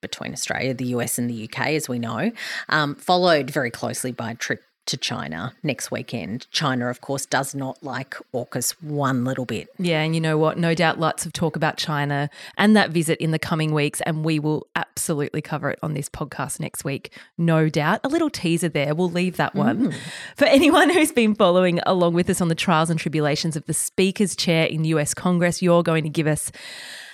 between 0.00 0.32
Australia, 0.32 0.74
the 0.74 0.86
US, 0.86 1.18
and 1.18 1.30
the 1.30 1.44
UK, 1.44 1.68
as 1.68 1.88
we 1.88 1.98
know, 1.98 2.32
um, 2.68 2.94
followed 2.96 3.50
very 3.50 3.70
closely 3.70 4.12
by 4.12 4.32
a 4.32 4.34
trip 4.34 4.62
to 4.86 4.96
China 4.96 5.54
next 5.62 5.90
weekend. 5.90 6.46
China, 6.50 6.88
of 6.88 7.00
course, 7.00 7.26
does 7.26 7.54
not 7.54 7.82
like 7.82 8.14
AUKUS 8.34 8.72
one 8.82 9.24
little 9.24 9.44
bit. 9.44 9.68
Yeah, 9.78 10.02
and 10.02 10.14
you 10.14 10.20
know 10.20 10.36
what? 10.36 10.58
No 10.58 10.74
doubt 10.74 10.98
lots 10.98 11.24
of 11.24 11.32
talk 11.32 11.56
about 11.56 11.76
China 11.76 12.28
and 12.56 12.76
that 12.76 12.90
visit 12.90 13.18
in 13.20 13.30
the 13.30 13.38
coming 13.38 13.72
weeks, 13.72 14.00
and 14.02 14.24
we 14.24 14.38
will 14.38 14.66
absolutely 14.74 15.40
cover 15.40 15.70
it 15.70 15.78
on 15.82 15.94
this 15.94 16.08
podcast 16.08 16.60
next 16.60 16.84
week. 16.84 17.16
No 17.38 17.68
doubt. 17.68 18.00
A 18.04 18.08
little 18.08 18.30
teaser 18.30 18.68
there. 18.68 18.94
We'll 18.94 19.10
leave 19.10 19.36
that 19.36 19.54
one. 19.54 19.92
Mm. 19.92 19.94
For 20.36 20.44
anyone 20.46 20.90
who's 20.90 21.12
been 21.12 21.34
following 21.34 21.80
along 21.86 22.14
with 22.14 22.28
us 22.28 22.40
on 22.40 22.48
the 22.48 22.54
trials 22.54 22.90
and 22.90 22.98
tribulations 22.98 23.56
of 23.56 23.66
the 23.66 23.74
Speaker's 23.74 24.36
chair 24.36 24.66
in 24.66 24.84
US 24.84 25.14
Congress, 25.14 25.62
you're 25.62 25.82
going 25.82 26.04
to 26.04 26.10
give 26.10 26.26
us 26.26 26.50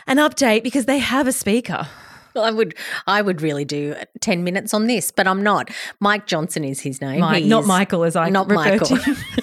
an 0.06 0.16
update 0.16 0.62
because 0.62 0.87
they 0.87 0.98
have 0.98 1.26
a 1.26 1.32
speaker. 1.32 1.87
I 2.42 2.50
would 2.50 2.75
I 3.07 3.23
would 3.23 3.42
really 3.42 3.64
do 3.64 3.95
10 4.21 4.45
minutes 4.45 4.75
on 4.75 4.87
this, 4.87 5.11
but 5.11 5.26
I'm 5.26 5.42
not. 5.42 5.71
Mike 6.00 6.26
Johnson 6.26 6.64
is 6.64 6.80
his 6.80 7.00
name. 7.00 7.21
Mike, 7.21 7.45
not 7.45 7.66
Michael 7.66 8.04
as 8.04 8.16
I 8.16 8.28
not 8.28 8.49
Michael. 8.49 8.99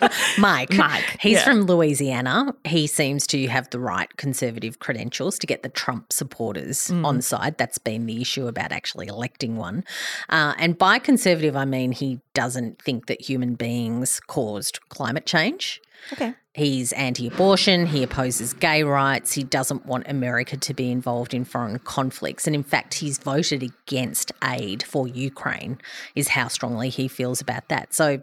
Mike. 0.38 0.72
Mike. 0.74 1.16
He's 1.20 1.34
yeah. 1.34 1.44
from 1.44 1.62
Louisiana. 1.62 2.54
He 2.64 2.86
seems 2.86 3.26
to 3.28 3.46
have 3.48 3.70
the 3.70 3.78
right 3.78 4.14
conservative 4.16 4.78
credentials 4.78 5.38
to 5.38 5.46
get 5.46 5.62
the 5.62 5.68
Trump 5.68 6.12
supporters 6.12 6.88
mm. 6.88 7.04
on 7.04 7.22
side. 7.22 7.58
That's 7.58 7.78
been 7.78 8.06
the 8.06 8.20
issue 8.20 8.46
about 8.46 8.72
actually 8.72 9.06
electing 9.08 9.56
one. 9.56 9.84
Uh, 10.28 10.54
and 10.58 10.76
by 10.76 10.98
conservative, 10.98 11.56
I 11.56 11.64
mean 11.64 11.92
he 11.92 12.20
doesn't 12.34 12.80
think 12.80 13.06
that 13.06 13.20
human 13.20 13.54
beings 13.54 14.20
caused 14.20 14.80
climate 14.88 15.26
change. 15.26 15.80
Okay. 16.12 16.34
He's 16.54 16.92
anti 16.94 17.28
abortion. 17.28 17.86
He 17.86 18.02
opposes 18.02 18.52
gay 18.52 18.82
rights. 18.82 19.32
He 19.32 19.44
doesn't 19.44 19.86
want 19.86 20.08
America 20.08 20.56
to 20.56 20.74
be 20.74 20.90
involved 20.90 21.34
in 21.34 21.44
foreign 21.44 21.78
conflicts. 21.78 22.46
And 22.46 22.56
in 22.56 22.64
fact, 22.64 22.94
he's 22.94 23.18
voted 23.18 23.62
against 23.62 24.32
aid 24.42 24.82
for 24.82 25.06
Ukraine, 25.06 25.78
is 26.14 26.28
how 26.28 26.48
strongly 26.48 26.88
he 26.88 27.06
feels 27.06 27.40
about 27.40 27.68
that. 27.68 27.94
So, 27.94 28.22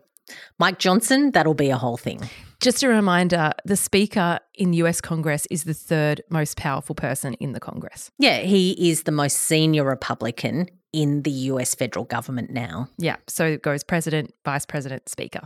Mike 0.60 0.79
Johnson, 0.79 1.32
that'll 1.32 1.53
be 1.53 1.70
a 1.70 1.77
whole 1.77 1.98
thing. 1.98 2.29
Just 2.60 2.84
a 2.84 2.88
reminder 2.88 3.51
the 3.63 3.75
Speaker 3.75 4.39
in 4.53 4.74
US 4.74 5.01
Congress 5.01 5.46
is 5.51 5.65
the 5.65 5.74
third 5.74 6.22
most 6.29 6.58
powerful 6.58 6.96
person 6.96 7.34
in 7.36 7.51
the 7.51 7.60
Congress. 7.60 8.12
Yeah, 8.17 8.39
he 8.39 8.89
is 8.89 9.03
the 9.03 9.12
most 9.12 9.38
senior 9.38 9.84
Republican 9.84 10.70
in 10.94 11.24
the 11.24 11.32
US 11.32 11.75
federal 11.75 12.05
government 12.05 12.51
now. 12.51 12.89
Yeah, 12.98 13.17
so 13.27 13.46
it 13.46 13.62
goes 13.62 13.84
President, 13.84 14.34
Vice 14.46 14.65
President, 14.65 15.10
Speaker. 15.10 15.41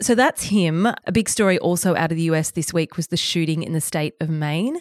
So 0.00 0.14
that's 0.14 0.44
him. 0.44 0.86
A 0.86 1.12
big 1.12 1.28
story 1.28 1.58
also 1.58 1.96
out 1.96 2.12
of 2.12 2.16
the 2.16 2.24
US 2.24 2.50
this 2.50 2.72
week 2.72 2.96
was 2.96 3.08
the 3.08 3.16
shooting 3.16 3.62
in 3.62 3.72
the 3.72 3.80
state 3.80 4.14
of 4.20 4.28
Maine. 4.28 4.80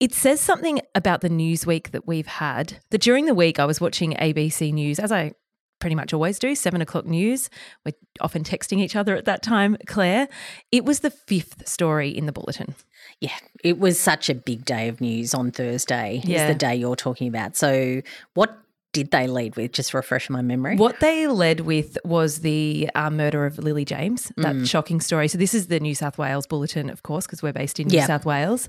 It 0.00 0.12
says 0.12 0.40
something 0.40 0.80
about 0.96 1.20
the 1.20 1.28
news 1.28 1.64
week 1.64 1.92
that 1.92 2.08
we've 2.08 2.26
had. 2.26 2.80
That 2.90 3.00
during 3.00 3.26
the 3.26 3.34
week, 3.34 3.60
I 3.60 3.64
was 3.64 3.80
watching 3.80 4.14
ABC 4.14 4.72
News, 4.72 4.98
as 4.98 5.12
I 5.12 5.32
pretty 5.82 5.96
much 5.96 6.14
always 6.14 6.38
do, 6.38 6.54
seven 6.54 6.80
o'clock 6.80 7.04
news. 7.06 7.50
We're 7.84 7.92
often 8.20 8.44
texting 8.44 8.78
each 8.78 8.94
other 8.94 9.16
at 9.16 9.24
that 9.24 9.42
time, 9.42 9.76
Claire. 9.86 10.28
It 10.70 10.84
was 10.84 11.00
the 11.00 11.10
fifth 11.10 11.68
story 11.68 12.08
in 12.08 12.26
the 12.26 12.32
bulletin. 12.32 12.76
Yeah, 13.20 13.36
it 13.64 13.80
was 13.80 13.98
such 13.98 14.30
a 14.30 14.34
big 14.34 14.64
day 14.64 14.86
of 14.86 15.00
news 15.00 15.34
on 15.34 15.50
Thursday, 15.50 16.22
yeah. 16.24 16.46
is 16.46 16.54
the 16.54 16.58
day 16.58 16.76
you're 16.76 16.94
talking 16.94 17.26
about. 17.26 17.56
So, 17.56 18.00
what 18.34 18.56
did 18.92 19.10
they 19.10 19.26
lead 19.26 19.56
with? 19.56 19.72
Just 19.72 19.94
refresh 19.94 20.28
my 20.28 20.42
memory. 20.42 20.76
What 20.76 21.00
they 21.00 21.26
led 21.26 21.60
with 21.60 21.96
was 22.04 22.40
the 22.40 22.90
uh, 22.94 23.10
murder 23.10 23.46
of 23.46 23.58
Lilie 23.58 23.86
James, 23.86 24.30
that 24.36 24.54
mm. 24.54 24.68
shocking 24.68 25.00
story. 25.00 25.28
So, 25.28 25.38
this 25.38 25.54
is 25.54 25.68
the 25.68 25.80
New 25.80 25.94
South 25.94 26.18
Wales 26.18 26.46
Bulletin, 26.46 26.90
of 26.90 27.02
course, 27.02 27.26
because 27.26 27.42
we're 27.42 27.54
based 27.54 27.80
in 27.80 27.88
New 27.88 27.96
yep. 27.96 28.06
South 28.06 28.26
Wales. 28.26 28.68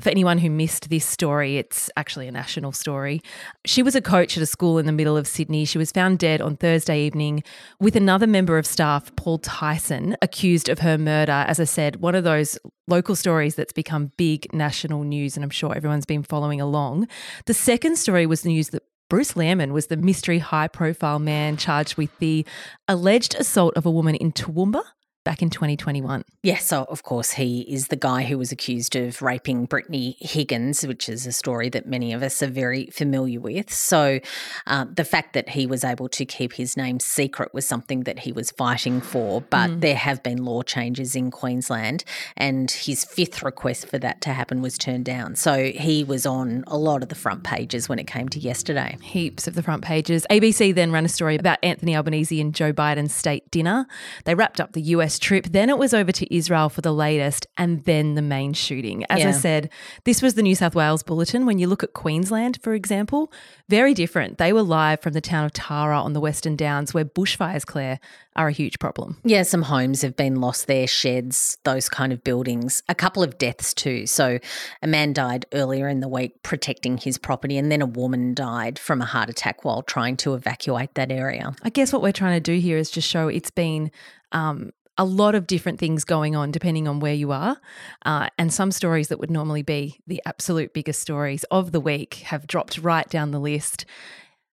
For 0.00 0.10
anyone 0.10 0.38
who 0.38 0.48
missed 0.48 0.90
this 0.90 1.04
story, 1.04 1.58
it's 1.58 1.90
actually 1.96 2.28
a 2.28 2.32
national 2.32 2.72
story. 2.72 3.20
She 3.64 3.82
was 3.82 3.94
a 3.94 4.00
coach 4.00 4.36
at 4.36 4.42
a 4.42 4.46
school 4.46 4.78
in 4.78 4.86
the 4.86 4.92
middle 4.92 5.16
of 5.16 5.26
Sydney. 5.26 5.64
She 5.64 5.78
was 5.78 5.90
found 5.90 6.20
dead 6.20 6.40
on 6.40 6.56
Thursday 6.56 7.00
evening 7.00 7.42
with 7.80 7.96
another 7.96 8.26
member 8.26 8.58
of 8.58 8.66
staff, 8.66 9.14
Paul 9.16 9.40
Thijssen, 9.40 10.14
accused 10.22 10.68
of 10.68 10.80
her 10.80 10.96
murder. 10.96 11.44
As 11.48 11.58
I 11.58 11.64
said, 11.64 11.96
one 11.96 12.14
of 12.14 12.22
those 12.22 12.58
local 12.86 13.16
stories 13.16 13.54
that's 13.56 13.72
become 13.72 14.12
big 14.16 14.52
national 14.52 15.02
news, 15.02 15.36
and 15.36 15.42
I'm 15.42 15.50
sure 15.50 15.74
everyone's 15.74 16.06
been 16.06 16.22
following 16.22 16.60
along. 16.60 17.08
The 17.46 17.54
second 17.54 17.96
story 17.96 18.26
was 18.26 18.44
news 18.44 18.70
that 18.70 18.82
Bruce 19.14 19.34
Lehrmann 19.34 19.70
was 19.70 19.86
the 19.86 19.96
mystery 19.96 20.40
high 20.40 20.66
profile 20.66 21.20
man 21.20 21.56
charged 21.56 21.96
with 21.96 22.10
the 22.18 22.44
alleged 22.88 23.36
assault 23.36 23.72
of 23.76 23.86
a 23.86 23.90
woman 23.92 24.16
in 24.16 24.32
Toowoomba 24.32 24.82
back 25.24 25.40
in 25.42 25.50
2021. 25.50 26.24
Yes, 26.42 26.66
so 26.66 26.84
of 26.84 27.02
course 27.02 27.32
he 27.32 27.62
is 27.62 27.88
the 27.88 27.96
guy 27.96 28.24
who 28.24 28.36
was 28.36 28.52
accused 28.52 28.94
of 28.94 29.22
raping 29.22 29.64
Brittany 29.64 30.16
Higgins, 30.20 30.86
which 30.86 31.08
is 31.08 31.26
a 31.26 31.32
story 31.32 31.70
that 31.70 31.86
many 31.86 32.12
of 32.12 32.22
us 32.22 32.42
are 32.42 32.48
very 32.48 32.86
familiar 32.86 33.40
with. 33.40 33.72
So 33.72 34.20
uh, 34.66 34.84
the 34.94 35.04
fact 35.04 35.32
that 35.32 35.50
he 35.50 35.66
was 35.66 35.82
able 35.82 36.08
to 36.10 36.26
keep 36.26 36.52
his 36.52 36.76
name 36.76 37.00
secret 37.00 37.54
was 37.54 37.66
something 37.66 38.02
that 38.02 38.20
he 38.20 38.32
was 38.32 38.50
fighting 38.50 39.00
for. 39.00 39.40
But 39.40 39.70
mm. 39.70 39.80
there 39.80 39.96
have 39.96 40.22
been 40.22 40.44
law 40.44 40.62
changes 40.62 41.16
in 41.16 41.30
Queensland, 41.30 42.04
and 42.36 42.70
his 42.70 43.04
fifth 43.04 43.42
request 43.42 43.88
for 43.88 43.98
that 43.98 44.20
to 44.22 44.30
happen 44.30 44.60
was 44.60 44.76
turned 44.76 45.06
down. 45.06 45.36
So 45.36 45.64
he 45.70 46.04
was 46.04 46.26
on 46.26 46.64
a 46.66 46.76
lot 46.76 47.02
of 47.02 47.08
the 47.08 47.14
front 47.14 47.44
pages 47.44 47.88
when 47.88 47.98
it 47.98 48.06
came 48.06 48.28
to 48.28 48.38
yesterday. 48.38 48.98
Heaps 49.02 49.46
of 49.46 49.54
the 49.54 49.62
front 49.62 49.82
pages. 49.82 50.26
ABC 50.30 50.74
then 50.74 50.92
ran 50.92 51.06
a 51.06 51.08
story 51.08 51.36
about 51.36 51.58
Anthony 51.62 51.96
Albanese 51.96 52.40
and 52.40 52.54
Joe 52.54 52.72
Biden's 52.72 53.14
state 53.14 53.50
dinner. 53.50 53.86
They 54.24 54.34
wrapped 54.34 54.60
up 54.60 54.72
the 54.72 54.82
US 54.82 55.13
first 55.14 55.22
trip. 55.22 55.46
Then 55.46 55.70
it 55.70 55.78
was 55.78 55.94
over 55.94 56.10
to 56.12 56.34
Israel 56.34 56.68
for 56.68 56.80
the 56.80 56.92
latest, 56.92 57.46
and 57.56 57.84
then 57.84 58.14
the 58.14 58.22
Maine 58.22 58.52
shooting. 58.52 59.04
As 59.08 59.24
I 59.24 59.30
said, 59.30 59.70
this 60.04 60.22
was 60.22 60.34
the 60.34 60.42
New 60.42 60.54
South 60.56 60.74
Wales 60.74 61.02
Bulletin. 61.02 61.46
When 61.46 61.58
you 61.58 61.68
look 61.68 61.84
at 61.84 61.92
Queensland, 61.92 62.58
for 62.62 62.74
example, 62.74 63.32
very 63.68 63.94
different. 63.94 64.38
They 64.38 64.52
were 64.52 64.62
live 64.62 65.00
from 65.00 65.12
the 65.12 65.20
town 65.20 65.44
of 65.44 65.52
Tara 65.52 66.00
on 66.00 66.12
the 66.12 66.20
Western 66.20 66.56
Downs, 66.56 66.92
where 66.92 67.04
bushfires, 67.04 67.64
Claire, 67.64 68.00
are 68.36 68.48
a 68.48 68.52
huge 68.52 68.80
problem. 68.80 69.18
Yeah, 69.24 69.44
some 69.44 69.62
homes 69.62 70.02
have 70.02 70.16
been 70.16 70.40
lost 70.40 70.66
there, 70.66 70.88
sheds, 70.88 71.58
those 71.62 71.88
kind 71.88 72.12
of 72.12 72.24
buildings. 72.24 72.82
A 72.88 72.94
couple 72.94 73.22
of 73.22 73.38
deaths 73.38 73.72
too. 73.72 74.06
So, 74.06 74.40
a 74.82 74.86
man 74.88 75.12
died 75.12 75.46
earlier 75.52 75.88
in 75.88 76.00
the 76.00 76.08
week 76.08 76.42
protecting 76.42 76.98
his 76.98 77.18
property, 77.18 77.56
and 77.56 77.70
then 77.70 77.80
a 77.80 77.86
woman 77.86 78.34
died 78.34 78.78
from 78.78 79.00
a 79.00 79.04
heart 79.04 79.30
attack 79.30 79.64
while 79.64 79.82
trying 79.82 80.16
to 80.18 80.34
evacuate 80.34 80.94
that 80.94 81.12
area. 81.12 81.54
I 81.62 81.70
guess 81.70 81.92
what 81.92 82.02
we're 82.02 82.12
trying 82.12 82.34
to 82.34 82.40
do 82.40 82.58
here 82.58 82.76
is 82.76 82.90
just 82.90 83.08
show 83.08 83.28
it's 83.28 83.52
been 83.52 83.92
um, 84.32 84.72
a 84.96 85.04
lot 85.04 85.34
of 85.34 85.46
different 85.46 85.78
things 85.78 86.04
going 86.04 86.36
on 86.36 86.50
depending 86.50 86.86
on 86.86 87.00
where 87.00 87.14
you 87.14 87.32
are. 87.32 87.60
Uh, 88.04 88.28
and 88.38 88.52
some 88.52 88.70
stories 88.70 89.08
that 89.08 89.18
would 89.18 89.30
normally 89.30 89.62
be 89.62 90.00
the 90.06 90.22
absolute 90.26 90.72
biggest 90.72 91.00
stories 91.00 91.44
of 91.44 91.72
the 91.72 91.80
week 91.80 92.14
have 92.26 92.46
dropped 92.46 92.78
right 92.78 93.08
down 93.08 93.30
the 93.30 93.40
list. 93.40 93.84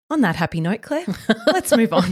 On 0.09 0.21
that 0.21 0.35
happy 0.35 0.59
note, 0.59 0.81
Claire, 0.81 1.05
let's 1.47 1.75
move 1.75 1.93
on. 1.93 2.11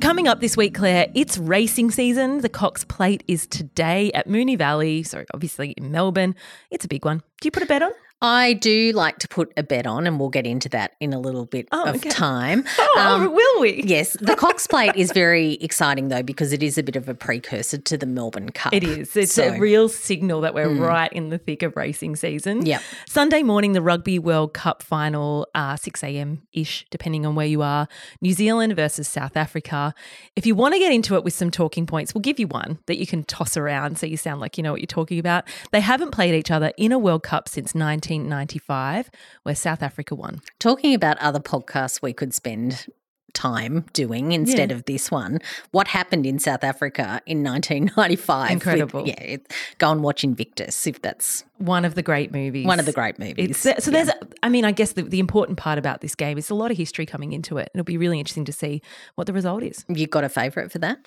Coming 0.00 0.28
up 0.28 0.40
this 0.40 0.56
week, 0.56 0.74
Claire, 0.74 1.08
it's 1.14 1.38
racing 1.38 1.90
season. 1.90 2.42
The 2.42 2.48
Cox 2.48 2.84
Plate 2.84 3.24
is 3.26 3.46
today 3.46 4.12
at 4.12 4.28
Moonee 4.28 4.58
Valley, 4.58 5.02
so 5.02 5.24
obviously 5.32 5.70
in 5.70 5.90
Melbourne. 5.90 6.34
It's 6.70 6.84
a 6.84 6.88
big 6.88 7.04
one. 7.04 7.22
Do 7.40 7.46
you 7.46 7.50
put 7.50 7.62
a 7.62 7.66
bet 7.66 7.82
on? 7.82 7.90
I 8.24 8.54
do 8.54 8.92
like 8.92 9.18
to 9.18 9.28
put 9.28 9.52
a 9.58 9.62
bet 9.62 9.86
on, 9.86 10.06
and 10.06 10.18
we'll 10.18 10.30
get 10.30 10.46
into 10.46 10.70
that 10.70 10.94
in 10.98 11.12
a 11.12 11.18
little 11.20 11.44
bit 11.44 11.68
Oh, 11.72 11.84
of 11.84 11.96
okay. 11.96 12.08
time. 12.08 12.64
Oh, 12.96 12.98
Um, 13.26 13.34
will 13.34 13.60
we? 13.60 13.82
Yes, 13.82 14.16
the 14.20 14.34
Cox 14.44 14.66
Plate 14.66 14.94
is 14.96 15.12
very 15.12 15.54
exciting 15.54 16.08
though 16.08 16.22
because 16.22 16.52
it 16.52 16.62
is 16.62 16.78
a 16.78 16.82
bit 16.82 16.96
of 16.96 17.08
a 17.08 17.14
precursor 17.14 17.76
to 17.76 17.98
the 17.98 18.06
Melbourne 18.06 18.50
Cup. 18.50 18.72
It 18.72 18.82
is. 18.84 19.14
It's 19.16 19.34
So- 19.34 19.52
a 19.52 19.58
real 19.58 19.88
signal 19.88 20.40
that 20.42 20.54
we're 20.54 20.72
right 20.72 21.12
in 21.12 21.28
the 21.28 21.36
thick 21.38 21.62
of 21.62 21.76
racing 21.76 22.16
season. 22.16 22.64
Yep. 22.64 22.80
Sunday 23.06 23.42
morning, 23.42 23.72
the 23.72 23.82
Rugby 23.82 24.18
World 24.18 24.54
Cup 24.54 24.82
final, 24.82 25.46
uh, 25.54 25.76
6 25.76 26.02
a.m. 26.02 26.42
ish, 26.52 26.86
depending 26.90 27.26
on 27.26 27.34
where 27.34 27.46
you 27.46 27.60
are. 27.62 27.88
New 28.22 28.32
Zealand 28.32 28.74
versus 28.76 29.06
South 29.08 29.36
Africa. 29.36 29.92
If 30.36 30.46
you 30.46 30.54
want 30.54 30.72
to 30.74 30.78
get 30.78 30.92
into 30.92 31.14
it 31.16 31.24
with 31.24 31.34
some 31.34 31.50
talking 31.50 31.84
points, 31.84 32.14
we'll 32.14 32.22
give 32.22 32.38
you 32.38 32.46
one 32.46 32.78
that 32.86 32.96
you 32.96 33.06
can 33.06 33.24
toss 33.24 33.56
around 33.56 33.98
so 33.98 34.06
you 34.06 34.16
sound 34.16 34.40
like 34.40 34.56
you 34.56 34.62
know 34.62 34.72
what 34.72 34.80
you're 34.80 34.86
talking 34.86 35.18
about. 35.18 35.44
They 35.72 35.80
haven't 35.80 36.12
played 36.12 36.34
each 36.34 36.50
other 36.50 36.72
in 36.78 36.92
a 36.92 36.98
World 36.98 37.22
Cup 37.24 37.48
since 37.48 37.74
1995, 38.22 39.10
where 39.42 39.54
South 39.54 39.82
Africa 39.82 40.14
won. 40.14 40.40
Talking 40.58 40.94
about 40.94 41.18
other 41.18 41.40
podcasts 41.40 42.00
we 42.02 42.12
could 42.12 42.32
spend 42.34 42.86
time 43.32 43.84
doing 43.92 44.30
instead 44.30 44.70
of 44.70 44.84
this 44.84 45.10
one. 45.10 45.40
What 45.72 45.88
happened 45.88 46.24
in 46.24 46.38
South 46.38 46.62
Africa 46.62 47.20
in 47.26 47.42
1995? 47.42 48.44
with- 48.44 48.52
Incredible. 48.52 49.08
yeah, 49.08 49.36
go 49.78 49.90
and 49.90 50.04
watch 50.04 50.22
Invictus 50.22 50.86
if 50.86 51.02
that's 51.02 51.42
One 51.58 51.84
of 51.84 51.96
the 51.96 52.02
great 52.02 52.30
movies. 52.32 52.64
one 52.64 52.78
of 52.78 52.86
the 52.86 52.92
great 52.92 53.18
movies. 53.18 53.66
It's, 53.66 53.84
so 53.84 53.90
there's, 53.90 54.08
I 54.44 54.48
mean, 54.48 54.64
I 54.64 54.70
guess 54.70 54.92
the, 54.92 55.02
the 55.02 55.18
important 55.18 55.58
part 55.58 55.78
about 55.78 56.00
this 56.00 56.14
game 56.14 56.38
is 56.38 56.48
a 56.48 56.54
lot 56.54 56.70
of 56.70 56.76
history 56.76 57.06
coming 57.06 57.32
into 57.32 57.58
it. 57.58 57.70
And 57.74 57.80
it'll 57.80 57.84
be 57.84 57.98
really 57.98 58.20
interesting 58.20 58.44
to 58.44 58.52
see 58.52 58.80
what 59.16 59.26
the 59.26 59.32
result 59.32 59.64
is. 59.64 59.84
You've 59.88 60.10
got 60.10 60.22
a 60.22 60.28
favourite 60.28 60.70
for 60.70 60.78
that? 60.78 60.98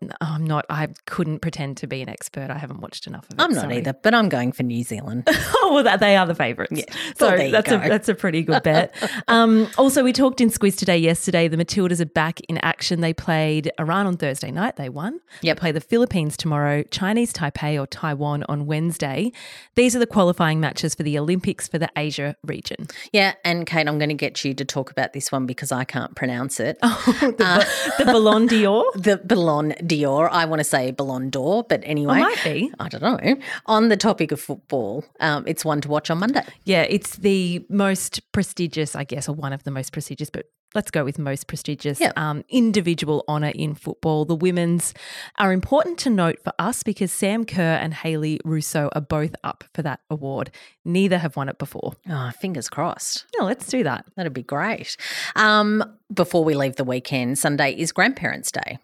No, 0.00 0.14
I'm 0.20 0.44
not. 0.44 0.64
I 0.70 0.88
couldn't 1.06 1.40
pretend 1.40 1.76
to 1.78 1.86
be 1.86 2.02
an 2.02 2.08
expert. 2.08 2.50
I 2.50 2.58
haven't 2.58 2.80
watched 2.80 3.06
enough 3.06 3.24
of 3.30 3.38
it. 3.38 3.42
I'm 3.42 3.52
not 3.52 3.62
sorry. 3.62 3.78
either, 3.78 3.92
but 3.94 4.14
I'm 4.14 4.28
going 4.28 4.52
for 4.52 4.62
New 4.62 4.82
Zealand. 4.84 5.28
Oh, 5.60 5.74
well, 5.74 5.84
that, 5.84 6.00
they 6.00 6.16
are 6.16 6.24
the 6.26 6.34
favourites. 6.34 6.72
Yeah. 6.74 6.84
So 7.16 7.34
Well, 7.36 7.50
that's 7.50 7.70
a 7.70 7.76
that's 7.78 8.08
a 8.08 8.14
pretty 8.14 8.42
good 8.42 8.62
bet. 8.70 8.94
um, 9.28 9.68
also, 9.76 10.02
we 10.02 10.12
talked 10.12 10.40
in 10.40 10.48
Squiz 10.50 10.78
today 10.78 10.96
yesterday. 10.96 11.46
The 11.48 11.56
Matildas 11.58 12.00
are 12.00 12.06
back 12.06 12.40
in 12.48 12.56
action. 12.58 13.00
They 13.00 13.12
played 13.12 13.70
Iran 13.78 14.06
on 14.06 14.16
Thursday 14.16 14.50
night. 14.50 14.76
They 14.76 14.88
won. 14.88 15.20
Yep. 15.42 15.56
They 15.56 15.60
play 15.60 15.72
the 15.72 15.80
Philippines 15.80 16.36
tomorrow, 16.38 16.84
Chinese 16.84 17.32
Taipei 17.34 17.78
or 17.78 17.86
Taiwan 17.86 18.44
on 18.48 18.66
Wednesday. 18.66 19.32
These 19.74 19.94
are 19.96 19.98
the 19.98 20.06
qualifying 20.06 20.58
matches 20.60 20.94
for 20.94 21.02
the 21.02 21.18
Olympics 21.18 21.68
for 21.68 21.78
the 21.78 21.88
Asia 21.96 22.36
region. 22.44 22.86
yeah, 23.12 23.34
and 23.44 23.66
Kate, 23.66 23.86
I'm 23.88 23.98
going 23.98 24.08
to 24.10 24.14
get 24.14 24.42
you 24.44 24.54
to 24.54 24.64
talk 24.64 24.90
about 24.90 25.12
this 25.12 25.30
one 25.32 25.44
because 25.44 25.70
I 25.72 25.84
can't 25.84 26.14
pronounce 26.16 26.60
it. 26.60 26.78
the, 26.82 27.66
the 27.98 28.04
Ballon 28.04 28.46
d'Or. 28.46 28.84
The 28.94 29.18
Ballon 29.24 29.74
d'Or. 29.88 30.30
I 30.32 30.44
want 30.44 30.60
to 30.60 30.64
say 30.64 30.90
Ballon 30.92 31.30
d'Or, 31.30 31.64
but 31.64 31.80
anyway. 31.84 32.18
It 32.18 32.20
might 32.20 32.44
be. 32.44 32.72
I 32.78 32.88
don't 32.88 33.02
know. 33.02 33.36
On 33.66 33.88
the 33.88 33.96
topic 33.96 34.30
of 34.30 34.40
football, 34.40 35.04
um, 35.20 35.44
it's 35.46 35.64
one 35.64 35.80
to 35.80 35.88
watch 35.88 36.10
on 36.10 36.18
Monday. 36.18 36.44
Yeah, 36.64 36.82
it's 36.82 37.16
the 37.16 37.64
most 37.68 38.30
prestigious, 38.32 38.94
I 38.94 39.04
guess, 39.04 39.28
or 39.28 39.34
one 39.34 39.52
of 39.52 39.64
the 39.64 39.70
most 39.72 39.92
prestigious, 39.92 40.30
but 40.30 40.46
let's 40.74 40.90
go 40.90 41.02
with 41.02 41.18
most 41.18 41.46
prestigious 41.46 41.98
Yeah. 41.98 42.12
um, 42.16 42.44
individual 42.50 43.24
honour 43.26 43.52
in 43.54 43.74
football. 43.74 44.26
The 44.26 44.34
women's 44.36 44.92
are 45.38 45.50
important 45.50 45.98
to 46.00 46.10
note 46.10 46.38
for 46.44 46.52
us 46.58 46.82
because 46.82 47.10
Sam 47.10 47.46
Kerr 47.46 47.78
and 47.80 47.94
Hayley 47.94 48.38
Raso 48.44 48.90
are 48.94 49.00
both 49.00 49.34
up 49.42 49.64
for 49.74 49.80
that 49.80 50.00
award. 50.10 50.50
Neither 50.84 51.16
have 51.18 51.36
won 51.36 51.48
it 51.48 51.58
before. 51.58 51.94
Oh, 52.10 52.30
fingers 52.38 52.68
crossed. 52.68 53.24
No, 53.38 53.46
let's 53.46 53.66
do 53.68 53.82
that. 53.82 54.04
That'd 54.16 54.34
be 54.34 54.42
great. 54.42 54.98
Um, 55.36 55.82
before 56.12 56.44
we 56.44 56.54
leave 56.54 56.76
the 56.76 56.84
weekend, 56.84 57.38
Sunday 57.38 57.72
is 57.72 57.90
Grandparents' 57.90 58.52
Day. 58.52 58.78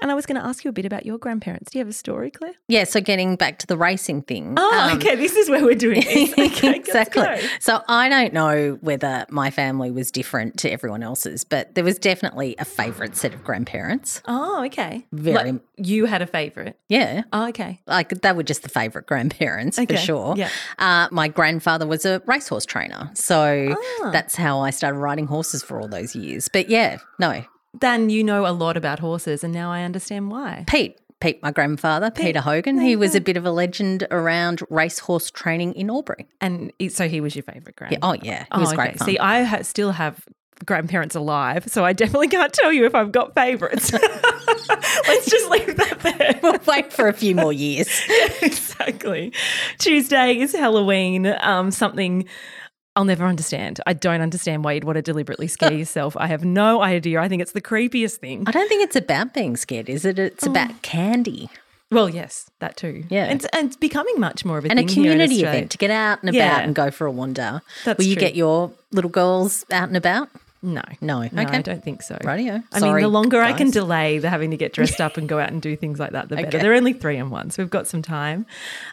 And 0.00 0.10
I 0.10 0.14
was 0.14 0.26
going 0.26 0.40
to 0.40 0.46
ask 0.46 0.64
you 0.64 0.68
a 0.68 0.72
bit 0.72 0.84
about 0.84 1.04
your 1.06 1.18
grandparents. 1.18 1.70
Do 1.70 1.78
you 1.78 1.84
have 1.84 1.88
a 1.90 1.92
story, 1.92 2.30
Claire? 2.30 2.52
Yeah, 2.68 2.84
so 2.84 3.00
getting 3.00 3.36
back 3.36 3.58
to 3.60 3.66
the 3.66 3.76
racing 3.76 4.22
thing. 4.22 4.54
Oh, 4.56 4.78
um, 4.90 4.96
okay. 4.98 5.16
This 5.16 5.34
is 5.36 5.50
where 5.50 5.64
we're 5.64 5.74
doing 5.74 6.02
this. 6.02 6.32
Okay, 6.58 6.74
exactly. 6.76 7.24
So 7.60 7.82
I 7.88 8.08
don't 8.08 8.32
know 8.32 8.78
whether 8.80 9.26
my 9.30 9.50
family 9.50 9.90
was 9.90 10.10
different 10.10 10.56
to 10.60 10.70
everyone 10.70 11.02
else's, 11.02 11.44
but 11.44 11.74
there 11.74 11.84
was 11.84 11.98
definitely 11.98 12.54
a 12.58 12.64
favourite 12.64 13.16
set 13.16 13.34
of 13.34 13.44
grandparents. 13.44 14.22
Oh, 14.26 14.64
okay. 14.66 15.04
Very- 15.12 15.52
Like, 15.52 15.60
you 15.76 16.06
had 16.06 16.22
a 16.22 16.26
favourite. 16.26 16.76
Yeah. 16.88 17.22
Oh, 17.32 17.48
okay. 17.48 17.80
Like 17.86 18.08
they 18.22 18.32
were 18.32 18.42
just 18.42 18.62
the 18.62 18.68
favourite 18.68 19.06
grandparents 19.06 19.78
Okay, 19.78 19.94
for 19.96 20.00
sure. 20.00 20.34
yeah. 20.36 20.50
Uh, 20.78 21.08
my 21.10 21.28
grandfather 21.28 21.86
was 21.86 22.04
a 22.04 22.22
racehorse 22.26 22.66
trainer. 22.66 23.10
So 23.14 23.74
Ah. 24.02 24.10
that's 24.10 24.34
how 24.34 24.60
I 24.60 24.70
started 24.70 24.98
riding 24.98 25.26
horses 25.26 25.62
for 25.62 25.80
all 25.80 25.88
those 25.88 26.14
years. 26.16 26.48
But 26.48 26.68
yeah, 26.68 26.98
no. 27.18 27.44
Dan, 27.76 28.10
you 28.10 28.24
know 28.24 28.46
a 28.46 28.52
lot 28.52 28.76
about 28.76 28.98
horses, 28.98 29.44
and 29.44 29.52
now 29.52 29.70
I 29.70 29.82
understand 29.82 30.30
why. 30.30 30.64
Pete, 30.66 30.98
Pete, 31.20 31.42
my 31.42 31.50
grandfather, 31.50 32.10
Peter 32.10 32.40
Hogan, 32.40 32.80
he 32.80 32.94
was 32.94 33.14
a 33.14 33.20
bit 33.20 33.36
of 33.36 33.44
a 33.44 33.50
legend 33.50 34.06
around 34.10 34.62
racehorse 34.70 35.30
training 35.30 35.74
in 35.74 35.90
Albury. 35.90 36.26
And 36.40 36.72
so 36.90 37.08
he 37.08 37.20
was 37.20 37.34
your 37.34 37.42
favourite 37.42 37.76
grand. 37.76 37.92
Yeah, 37.92 37.98
oh, 38.02 38.14
yeah. 38.14 38.46
He 38.54 38.60
was 38.60 38.72
great. 38.72 39.00
See, 39.02 39.18
I 39.18 39.42
ha- 39.42 39.62
still 39.62 39.92
have 39.92 40.24
grandparents 40.64 41.14
alive, 41.14 41.64
so 41.66 41.84
I 41.84 41.92
definitely 41.92 42.28
can't 42.28 42.52
tell 42.52 42.72
you 42.72 42.84
if 42.86 42.94
I've 42.94 43.12
got 43.12 43.34
favourites. 43.34 43.92
Let's 44.68 45.30
just 45.30 45.50
leave 45.50 45.76
that 45.76 45.98
there. 46.00 46.40
we'll 46.42 46.58
wait 46.66 46.92
for 46.92 47.08
a 47.08 47.12
few 47.12 47.34
more 47.34 47.52
years. 47.52 47.88
exactly. 48.42 49.32
Tuesday 49.78 50.38
is 50.38 50.52
Halloween. 50.52 51.26
Um, 51.40 51.70
something 51.70 52.26
I'll 52.98 53.04
never 53.04 53.24
understand. 53.26 53.80
I 53.86 53.92
don't 53.92 54.20
understand 54.22 54.64
why 54.64 54.72
you'd 54.72 54.82
want 54.82 54.96
to 54.96 55.02
deliberately 55.02 55.46
scare 55.46 55.72
yourself. 55.82 56.16
I 56.16 56.26
have 56.26 56.44
no 56.44 56.82
idea. 56.82 57.20
I 57.20 57.28
think 57.28 57.40
it's 57.40 57.52
the 57.52 57.60
creepiest 57.60 58.16
thing. 58.16 58.42
I 58.44 58.50
don't 58.50 58.68
think 58.68 58.82
it's 58.82 58.96
about 58.96 59.32
being 59.32 59.56
scared, 59.56 59.88
is 59.88 60.04
it? 60.04 60.18
It's 60.18 60.44
oh. 60.48 60.50
about 60.50 60.82
candy 60.82 61.48
Well, 61.92 62.08
yes, 62.08 62.50
that 62.58 62.76
too. 62.76 63.04
Yeah. 63.08 63.26
and, 63.26 63.46
and 63.52 63.68
it's 63.68 63.76
becoming 63.76 64.18
much 64.18 64.44
more 64.44 64.58
of 64.58 64.64
a 64.64 64.68
and 64.70 64.80
a 64.80 64.82
thing 64.82 64.88
here 65.04 65.12
in 65.12 65.18
community 65.20 65.42
event 65.42 65.70
to 65.70 65.78
get 65.78 65.92
out 65.92 66.18
and 66.22 66.30
about 66.30 66.36
Yeah. 66.36 66.58
and 66.58 66.74
go 66.74 66.90
for 66.90 67.06
a 67.06 67.12
wander. 67.12 67.62
That's 67.84 67.98
Will 67.98 68.06
you 68.06 68.16
true. 68.16 68.20
get 68.20 68.34
your 68.34 68.72
little 68.90 69.10
girls 69.10 69.64
out 69.70 69.86
and 69.86 69.96
about? 69.96 70.28
No, 70.60 70.82
No. 71.00 71.20
no, 71.30 71.42
Okay. 71.42 71.58
I 71.58 71.62
don't 71.62 71.84
think 71.84 72.02
so. 72.02 72.18
Radio. 72.24 72.62
I 72.72 72.80
mean, 72.80 72.96
the 72.96 73.08
longer 73.08 73.40
I 73.40 73.52
can 73.52 73.70
delay 73.70 74.18
the 74.18 74.28
having 74.28 74.50
to 74.50 74.56
get 74.56 74.72
dressed 74.72 75.00
up 75.00 75.16
and 75.16 75.28
go 75.28 75.38
out 75.38 75.50
and 75.52 75.62
do 75.62 75.76
things 75.76 76.00
like 76.00 76.10
that, 76.12 76.28
the 76.28 76.36
better. 76.36 76.48
Okay. 76.48 76.58
They're 76.58 76.74
only 76.74 76.92
three 76.92 77.16
and 77.16 77.30
one, 77.30 77.50
so 77.50 77.62
we've 77.62 77.70
got 77.70 77.86
some 77.86 78.02
time. 78.02 78.44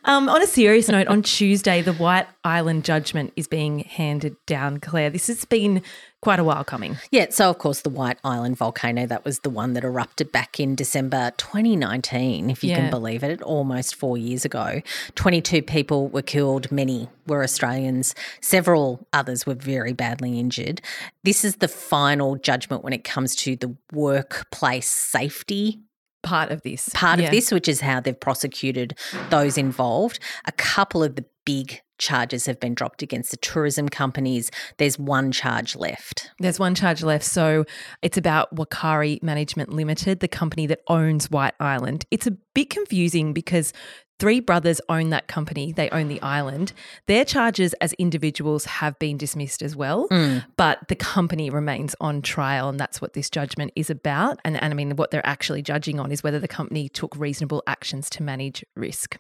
Um, 0.04 0.30
on 0.30 0.42
a 0.44 0.48
serious 0.48 0.88
note, 0.90 1.08
on 1.08 1.24
Tuesday, 1.24 1.82
the 1.82 1.94
White 1.94 2.28
Island 2.44 2.86
judgment 2.86 3.34
is 3.36 3.48
being 3.48 3.80
handed 3.80 4.36
down. 4.46 4.80
Claire, 4.80 5.10
this 5.10 5.26
has 5.28 5.44
been 5.46 5.82
quite 6.26 6.40
a 6.40 6.44
while 6.44 6.64
coming. 6.64 6.98
Yeah, 7.12 7.28
so 7.30 7.52
of 7.52 7.60
course 7.60 7.82
the 7.82 7.90
White 7.92 8.18
Island 8.24 8.58
volcano, 8.58 9.06
that 9.06 9.24
was 9.24 9.42
the 9.42 9.50
one 9.52 9.74
that 9.74 9.84
erupted 9.84 10.32
back 10.32 10.60
in 10.60 10.74
December 10.74 11.32
2019, 11.38 12.50
if 12.50 12.64
you 12.64 12.72
Yeah. 12.72 12.78
can 12.78 12.90
believe 12.90 13.24
it, 13.24 13.44
almost 13.44 13.94
four 13.94 14.18
years 14.18 14.44
ago. 14.44 14.82
22 15.14 15.62
people 15.62 16.08
were 16.08 16.24
killed, 16.24 16.72
many 16.72 17.10
were 17.28 17.44
Australians, 17.44 18.16
several 18.42 19.06
others 19.14 19.46
were 19.46 19.54
very 19.54 19.94
badly 19.94 20.40
injured. 20.40 20.82
This 21.24 21.46
is 21.46 21.58
the 21.58 21.68
final 21.68 22.38
judgment 22.38 22.84
when 22.84 22.92
it 22.94 23.04
comes 23.04 23.36
to 23.38 23.56
the 23.56 23.76
workplace 23.94 24.90
safety 24.90 25.82
Part 26.24 26.52
of 26.52 26.64
this, 26.64 26.90
part 26.96 27.20
Yeah. 27.20 27.26
of 27.26 27.32
this, 27.32 27.52
which 27.52 27.68
is 27.68 27.82
how 27.82 28.00
they've 28.00 28.20
prosecuted 28.20 28.96
those 29.30 29.60
involved. 29.60 30.18
A 30.46 30.52
couple 30.54 31.04
of 31.04 31.16
the 31.18 31.26
big 31.46 31.82
charges 31.98 32.46
have 32.46 32.60
been 32.60 32.74
dropped 32.74 33.02
against 33.02 33.32
the 33.32 33.38
tourism 33.38 33.90
companies. 33.90 34.52
There's 34.78 35.00
one 35.00 35.32
charge 35.32 35.76
left. 35.76 36.30
There's 36.40 36.60
one 36.60 36.76
charge 36.76 37.04
left. 37.04 37.26
So 37.26 37.66
it's 38.02 38.18
about 38.18 38.56
Whakaari 38.56 39.22
Management 39.24 39.72
Limited, 39.74 40.20
the 40.20 40.28
company 40.28 40.68
that 40.68 40.82
owns 40.88 41.30
White 41.32 41.56
Island. 41.60 42.06
It's 42.12 42.28
a 42.28 42.38
bit 42.54 42.70
confusing 42.70 43.34
because 43.34 43.74
Three 44.18 44.40
brothers 44.40 44.80
own 44.88 45.10
that 45.10 45.28
company. 45.28 45.74
They 45.74 45.90
own 45.90 46.08
the 46.08 46.22
island. 46.22 46.72
Their 47.06 47.26
charges 47.26 47.74
as 47.76 47.92
individuals 47.94 48.64
have 48.64 48.98
been 48.98 49.18
dismissed 49.18 49.62
as 49.62 49.76
well, 49.76 50.08
hmm. 50.10 50.38
but 50.56 50.88
the 50.88 50.96
company 50.96 51.50
remains 51.50 51.96
on 52.00 52.22
trial, 52.22 52.70
and 52.70 52.80
that's 52.80 53.02
what 53.02 53.12
this 53.12 53.30
judgment 53.30 53.74
is 53.76 53.90
about. 53.90 54.40
And, 54.46 54.62
and 54.64 54.74
I 54.74 54.76
mean, 54.76 54.96
what 54.96 55.12
they're 55.12 55.26
actually 55.26 55.62
judging 55.62 56.00
on 56.00 56.14
is 56.14 56.24
whether 56.24 56.40
the 56.40 56.48
company 56.48 56.88
took 56.88 57.14
reasonable 57.18 57.62
actions 57.68 58.10
to 58.12 58.24
manage 58.24 58.64
risk. 58.74 59.18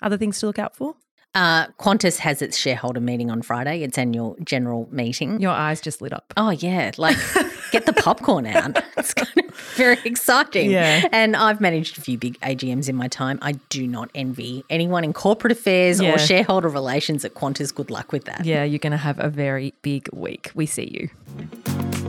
Other 0.00 0.16
things 0.16 0.40
to 0.40 0.46
look 0.46 0.58
out 0.58 0.74
for? 0.74 0.94
Uh, 1.34 1.66
Qantas 1.80 2.18
has 2.18 2.42
its 2.42 2.58
shareholder 2.58 3.00
meeting 3.00 3.30
on 3.30 3.40
Friday, 3.40 3.82
its 3.82 3.96
annual 3.96 4.36
general 4.44 4.86
meeting. 4.90 5.40
Your 5.40 5.52
eyes 5.52 5.80
just 5.80 6.02
lit 6.02 6.12
up. 6.12 6.34
Oh 6.36 6.50
yeah, 6.50 6.90
like 6.98 7.16
get 7.72 7.86
the 7.86 7.94
popcorn 7.94 8.44
out. 8.46 8.82
It's 8.98 9.14
kind 9.14 9.32
of 9.48 9.54
very 9.74 9.96
exciting. 10.04 10.70
Yeah. 10.70 11.08
And 11.10 11.34
I've 11.34 11.58
managed 11.58 11.96
a 11.96 12.02
few 12.02 12.18
big 12.18 12.38
AGMs 12.40 12.88
in 12.90 12.96
my 12.96 13.08
time. 13.08 13.38
I 13.40 13.52
do 13.70 13.86
not 13.86 14.10
envy 14.14 14.62
anyone 14.68 15.04
in 15.04 15.14
corporate 15.14 15.52
affairs 15.52 16.00
Yeah. 16.02 16.14
or 16.14 16.18
shareholder 16.18 16.68
relations 16.68 17.24
at 17.24 17.32
Qantas. 17.32 17.74
Good 17.74 17.90
luck 17.90 18.12
with 18.12 18.26
that. 18.26 18.44
Yeah, 18.44 18.64
you're 18.64 18.78
going 18.78 18.90
to 18.90 18.96
have 18.98 19.18
a 19.18 19.30
very 19.30 19.72
big 19.80 20.10
week. 20.12 20.50
We 20.54 20.66
see 20.66 20.90
you. 20.92 22.01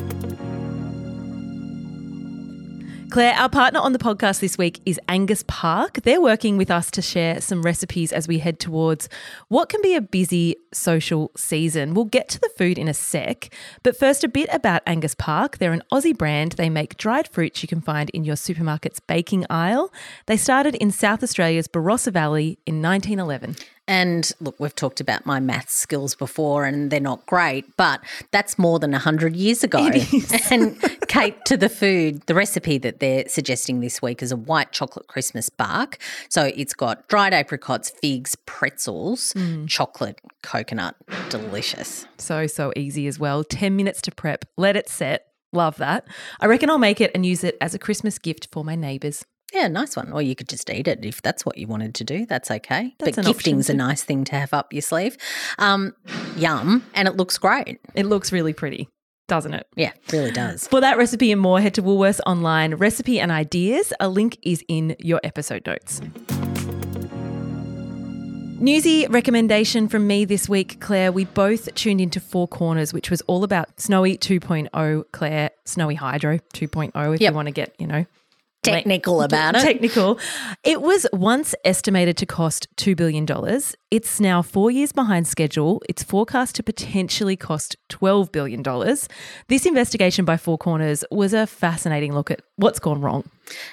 Claire, 3.14 3.36
our 3.36 3.48
partner 3.48 3.80
on 3.80 3.94
the 3.94 4.00
podcast 4.00 4.40
this 4.40 4.58
week 4.58 4.82
is 4.88 5.00
Angas 5.08 5.44
Park. 5.46 6.02
They're 6.02 6.20
working 6.20 6.58
with 6.58 6.72
us 6.72 6.90
to 6.90 7.02
share 7.04 7.42
some 7.42 7.62
recipes 7.62 8.12
as 8.12 8.28
we 8.28 8.40
head 8.40 8.60
towards 8.60 9.08
what 9.50 9.70
can 9.70 9.84
be 9.84 9.94
a 9.94 10.02
busy 10.02 10.56
social 10.74 11.30
season. 11.38 11.94
We'll 11.94 12.06
get 12.06 12.28
to 12.30 12.40
the 12.40 12.50
food 12.58 12.80
in 12.80 12.88
a 12.88 12.94
sec, 12.96 13.54
but 13.84 13.96
first, 13.96 14.24
a 14.24 14.28
bit 14.28 14.50
about 14.52 14.82
Angas 14.88 15.14
Park. 15.14 15.60
They're 15.60 15.74
an 15.74 15.84
Aussie 15.92 16.18
brand. 16.18 16.54
They 16.54 16.72
make 16.72 16.98
dried 16.98 17.28
fruits 17.28 17.62
you 17.62 17.68
can 17.68 17.82
find 17.82 18.10
in 18.10 18.24
your 18.24 18.36
supermarket's 18.36 19.00
baking 19.00 19.46
aisle. 19.48 19.94
They 20.26 20.36
started 20.36 20.74
in 20.74 20.90
South 20.90 21.22
Australia's 21.22 21.68
Barossa 21.68 22.12
Valley 22.12 22.58
in 22.66 22.82
1911. 22.82 23.58
And 23.88 24.32
look, 24.40 24.60
we've 24.60 24.74
talked 24.74 25.02
about 25.02 25.26
my 25.26 25.42
math 25.42 25.70
skills 25.70 26.16
before, 26.16 26.64
and 26.64 26.90
they're 26.90 27.02
not 27.02 27.26
great, 27.26 27.66
but 27.76 28.02
that's 28.32 28.58
more 28.58 28.80
than 28.80 28.92
100 28.92 29.36
years 29.36 29.64
ago. 29.64 29.90
and 30.50 30.82
Kate, 31.08 31.44
to 31.46 31.58
the 31.58 31.68
food, 31.68 32.22
the 32.28 32.34
recipe 32.34 32.78
that 32.78 33.02
they're 33.02 33.28
suggesting 33.28 33.82
this 33.82 34.02
week 34.02 34.24
is 34.24 34.32
a 34.32 34.38
white 34.38 34.72
chocolate 34.72 35.08
Christmas 35.08 35.50
bark. 35.50 35.98
So 36.30 36.52
it's 36.56 36.74
got 36.74 37.08
dried 37.10 37.34
apricots, 37.34 37.90
figs, 37.90 38.38
pretzels, 38.46 39.34
mm. 39.34 39.68
chocolate, 39.68 40.20
coconut. 40.42 40.96
Delicious. 41.30 42.08
So, 42.18 42.48
so 42.48 42.72
easy 42.78 43.08
as 43.08 43.20
well. 43.20 43.44
10 43.44 43.76
minutes 43.76 44.02
to 44.04 44.12
prep, 44.12 44.46
let 44.58 44.78
it 44.78 44.88
set. 44.88 45.28
Love 45.52 45.78
that. 45.78 46.08
I 46.40 46.48
reckon 46.48 46.70
I'll 46.70 46.80
make 46.80 47.02
it 47.02 47.12
and 47.14 47.26
use 47.26 47.44
it 47.44 47.58
as 47.62 47.76
a 47.76 47.80
Christmas 47.80 48.18
gift 48.18 48.48
for 48.52 48.64
my 48.64 48.76
neighbours. 48.76 49.26
Yeah, 49.54 49.68
nice 49.68 49.96
one. 49.96 50.12
Or 50.12 50.22
you 50.22 50.36
could 50.36 50.50
just 50.50 50.70
eat 50.70 50.88
it 50.88 51.06
if 51.06 51.22
that's 51.22 51.46
what 51.46 51.58
you 51.58 51.68
wanted 51.68 51.94
to 51.96 52.04
do. 52.04 52.26
That's 52.26 52.50
okay. 52.50 52.96
That's 53.00 53.16
but 53.18 53.26
gifting's 53.26 53.70
a 53.70 53.74
nice 53.76 54.04
thing 54.04 54.24
to 54.26 54.36
have 54.36 54.54
up 54.54 54.74
your 54.74 54.82
sleeve. 54.82 55.16
Um, 55.60 55.94
yum. 56.36 56.84
And 56.96 57.08
it 57.08 57.16
looks 57.18 57.38
great. 57.38 57.80
It 57.94 58.06
looks 58.08 58.32
really 58.32 58.54
pretty, 58.54 58.90
doesn't 59.28 59.54
it? 59.54 59.68
Yeah, 59.76 59.92
really 60.12 60.32
does. 60.32 60.68
For 60.68 60.82
that 60.82 60.98
recipe 60.98 61.32
and 61.32 61.40
more, 61.40 61.62
head 61.62 61.76
to 61.76 61.84
Woolworths 61.84 62.20
online, 62.26 62.74
recipe 62.76 63.20
and 63.20 63.32
ideas. 63.32 63.94
A 64.00 64.10
link 64.10 64.40
is 64.42 64.64
in 64.68 64.96
your 65.00 65.20
episode 65.24 65.66
notes. 65.68 66.02
Newsy 68.60 69.06
recommendation 69.08 69.90
from 69.90 70.08
me 70.08 70.24
this 70.24 70.48
week, 70.48 70.80
Claire. 70.80 71.12
We 71.12 71.26
both 71.26 71.74
tuned 71.76 72.00
into 72.00 72.22
Four 72.22 72.48
Corners, 72.48 72.94
which 72.94 73.12
was 73.12 73.20
all 73.28 73.44
about 73.44 73.78
Snowy 73.80 74.18
2.0, 74.18 75.04
Claire, 75.12 75.50
Snowy 75.66 75.96
Hydro 75.96 76.38
2.0, 76.54 77.16
if 77.16 77.20
Yep. 77.22 77.32
you 77.32 77.36
want 77.36 77.48
to 77.48 77.52
get, 77.52 77.76
you 77.78 77.88
know, 77.88 78.06
Technical 78.64 79.22
about 79.22 79.56
it. 79.56 79.62
Technical. 79.62 80.20
It 80.64 80.82
was 80.82 81.06
once 81.14 81.54
estimated 81.66 82.18
to 82.18 82.26
cost 82.26 82.68
$2 82.78 82.96
billion. 82.96 83.28
It's 83.92 84.20
now 84.20 84.42
four 84.42 84.72
years 84.72 84.92
behind 84.92 85.28
schedule. 85.28 85.82
It's 85.88 86.04
forecast 86.04 86.56
to 86.56 86.64
potentially 86.64 87.36
cost 87.36 87.76
$12 87.90 88.32
billion. 88.32 88.64
This 89.48 89.66
investigation 89.66 90.26
by 90.26 90.38
Four 90.38 90.58
Corners 90.58 91.04
was 91.12 91.34
a 91.34 91.46
fascinating 91.46 92.14
look 92.14 92.32
at 92.32 92.42
what's 92.56 92.80
gone 92.80 93.02
wrong. 93.02 93.30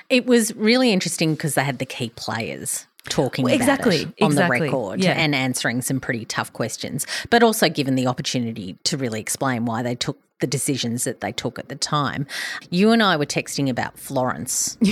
It 0.08 0.26
was 0.26 0.54
really 0.56 0.92
interesting 0.92 1.34
because 1.34 1.54
they 1.54 1.64
had 1.64 1.78
the 1.78 1.86
key 1.86 2.10
players 2.16 2.86
talking 3.08 3.44
Well, 3.44 3.54
exactly, 3.54 4.04
on 4.20 4.30
exactly, 4.30 4.58
the 4.58 4.64
record 4.64 5.02
yeah. 5.02 5.12
and 5.12 5.34
answering 5.34 5.80
some 5.82 6.00
pretty 6.00 6.24
tough 6.24 6.52
questions, 6.52 7.06
but 7.30 7.42
also 7.42 7.68
given 7.68 7.94
the 7.94 8.06
opportunity 8.06 8.76
to 8.84 8.96
really 8.96 9.20
explain 9.20 9.64
why 9.64 9.82
they 9.82 9.94
took 9.94 10.18
the 10.40 10.46
decisions 10.46 11.04
that 11.04 11.20
they 11.20 11.32
took 11.32 11.58
at 11.58 11.68
the 11.68 11.76
time. 11.76 12.26
You 12.70 12.90
and 12.92 13.02
I 13.02 13.16
were 13.16 13.26
texting 13.26 13.68
about 13.68 13.98
Florence. 13.98 14.76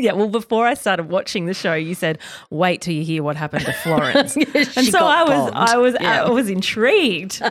Yeah, 0.00 0.12
well, 0.12 0.28
before 0.28 0.64
I 0.64 0.74
started 0.74 1.08
watching 1.08 1.46
the 1.46 1.54
show, 1.54 1.74
you 1.74 1.96
said, 1.96 2.20
"Wait 2.50 2.82
till 2.82 2.94
you 2.94 3.02
hear 3.02 3.20
what 3.24 3.34
happened 3.34 3.64
to 3.64 3.72
Florence," 3.72 4.36
and 4.76 4.86
so 4.86 5.04
I 5.04 5.24
was. 5.24 5.52
I 5.56 5.76
was, 5.76 5.96
Yeah. 6.00 6.22
I 6.22 6.30
was 6.30 6.48
intrigued. 6.48 7.42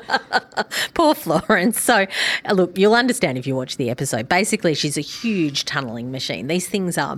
Poor 0.93 1.13
Florence. 1.13 1.81
So, 1.81 2.05
uh, 2.45 2.53
look, 2.53 2.77
you'll 2.77 2.95
understand 2.95 3.37
if 3.37 3.45
you 3.45 3.53
watch 3.53 3.75
the 3.75 3.89
episode. 3.89 4.29
Basically, 4.29 4.73
she's 4.75 4.97
a 4.97 5.01
huge 5.01 5.65
tunneling 5.65 6.09
machine. 6.09 6.47
These 6.47 6.69
things 6.69 6.97
are 6.97 7.17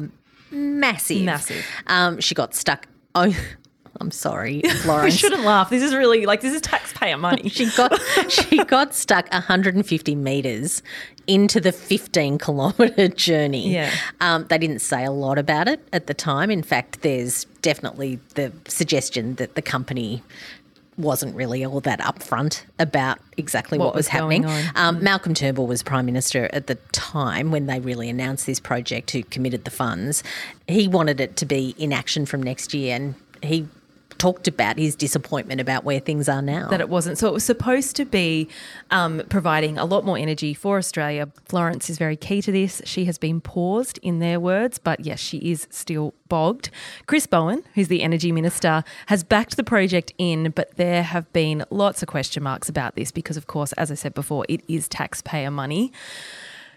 massive. 0.49 1.21
Massive. 1.21 1.63
Um, 1.85 2.19
she 2.19 2.33
got 2.33 2.55
stuck. 2.55 2.87
I'm 4.01 4.11
sorry, 4.11 4.61
Florence. 4.81 5.15
shouldn't 5.15 5.43
laugh. 5.43 5.69
This 5.69 5.83
is 5.83 5.93
really 5.93 6.25
like 6.25 6.41
this 6.41 6.53
is 6.53 6.61
taxpayer 6.61 7.17
money. 7.17 7.49
She 7.49 7.69
got 7.75 7.99
she 8.29 8.63
got 8.63 8.93
stuck 8.93 9.31
150 9.31 10.15
meters 10.15 10.81
into 11.27 11.59
the 11.59 11.71
15 11.71 12.37
kilometer 12.37 13.07
journey. 13.09 13.73
Yeah. 13.73 13.91
Um, 14.21 14.45
they 14.49 14.57
didn't 14.57 14.79
say 14.79 15.03
a 15.05 15.11
lot 15.11 15.37
about 15.37 15.67
it 15.67 15.85
at 15.93 16.07
the 16.07 16.13
time. 16.13 16.49
In 16.49 16.63
fact, 16.63 17.01
there's 17.01 17.45
definitely 17.61 18.19
the 18.35 18.51
suggestion 18.67 19.35
that 19.35 19.55
the 19.55 19.61
company 19.61 20.23
wasn't 20.97 21.33
really 21.35 21.63
all 21.63 21.79
that 21.81 21.99
upfront 22.01 22.63
about 22.77 23.19
exactly 23.37 23.77
what, 23.77 23.85
What 23.85 23.95
was, 23.95 24.05
was 24.05 24.07
happening. 24.09 24.45
Um, 24.75 25.01
Malcolm 25.03 25.33
Turnbull 25.33 25.65
was 25.67 25.81
prime 25.81 26.05
minister 26.05 26.49
at 26.51 26.67
the 26.67 26.75
time 26.91 27.51
when 27.51 27.67
they 27.67 27.79
really 27.79 28.09
announced 28.09 28.45
this 28.45 28.59
project, 28.59 29.11
who 29.11 29.23
committed 29.23 29.63
the 29.63 29.71
funds. 29.71 30.23
He 30.67 30.87
wanted 30.89 31.21
it 31.21 31.37
to 31.37 31.45
be 31.45 31.73
in 31.77 31.93
action 31.93 32.25
from 32.25 32.43
next 32.43 32.73
year, 32.73 32.95
and 32.95 33.15
he 33.41 33.65
talked 34.19 34.47
about 34.47 34.77
his 34.77 34.95
disappointment 34.95 35.59
about 35.59 35.83
where 35.83 35.99
things 35.99 36.29
are 36.29 36.41
now. 36.41 36.67
that 36.67 36.81
it 36.81 36.89
wasn't. 36.89 37.17
So 37.17 37.27
it 37.27 37.33
was 37.33 37.43
supposed 37.43 37.95
to 37.95 38.05
be 38.05 38.47
um, 38.91 39.23
providing 39.29 39.77
a 39.77 39.85
lot 39.85 40.05
more 40.05 40.17
energy 40.17 40.53
for 40.53 40.77
Australia. 40.77 41.29
Florence 41.45 41.89
is 41.89 41.97
very 41.97 42.15
key 42.15 42.41
to 42.41 42.51
this. 42.51 42.81
She 42.85 43.05
has 43.05 43.17
been 43.17 43.41
paused, 43.41 43.99
in 44.01 44.19
their 44.19 44.39
words, 44.39 44.77
but 44.77 44.99
yes, 44.99 45.19
she 45.19 45.37
is 45.37 45.67
still 45.69 46.13
bogged. 46.27 46.69
Chris 47.07 47.25
Bowen, 47.25 47.63
who's 47.75 47.87
the 47.87 48.01
energy 48.01 48.31
minister, 48.31 48.83
has 49.07 49.23
backed 49.23 49.57
the 49.57 49.63
project 49.63 50.13
in, 50.17 50.51
but 50.51 50.75
there 50.75 51.01
have 51.03 51.31
been 51.33 51.65
lots 51.69 52.01
of 52.01 52.07
question 52.07 52.43
marks 52.43 52.69
about 52.69 52.95
this 52.95 53.11
because, 53.11 53.37
of 53.37 53.47
course, 53.47 53.73
as 53.73 53.91
I 53.91 53.95
said 53.95 54.13
before, 54.13 54.45
it 54.49 54.61
is 54.67 54.87
taxpayer 54.87 55.49
money. 55.49 55.91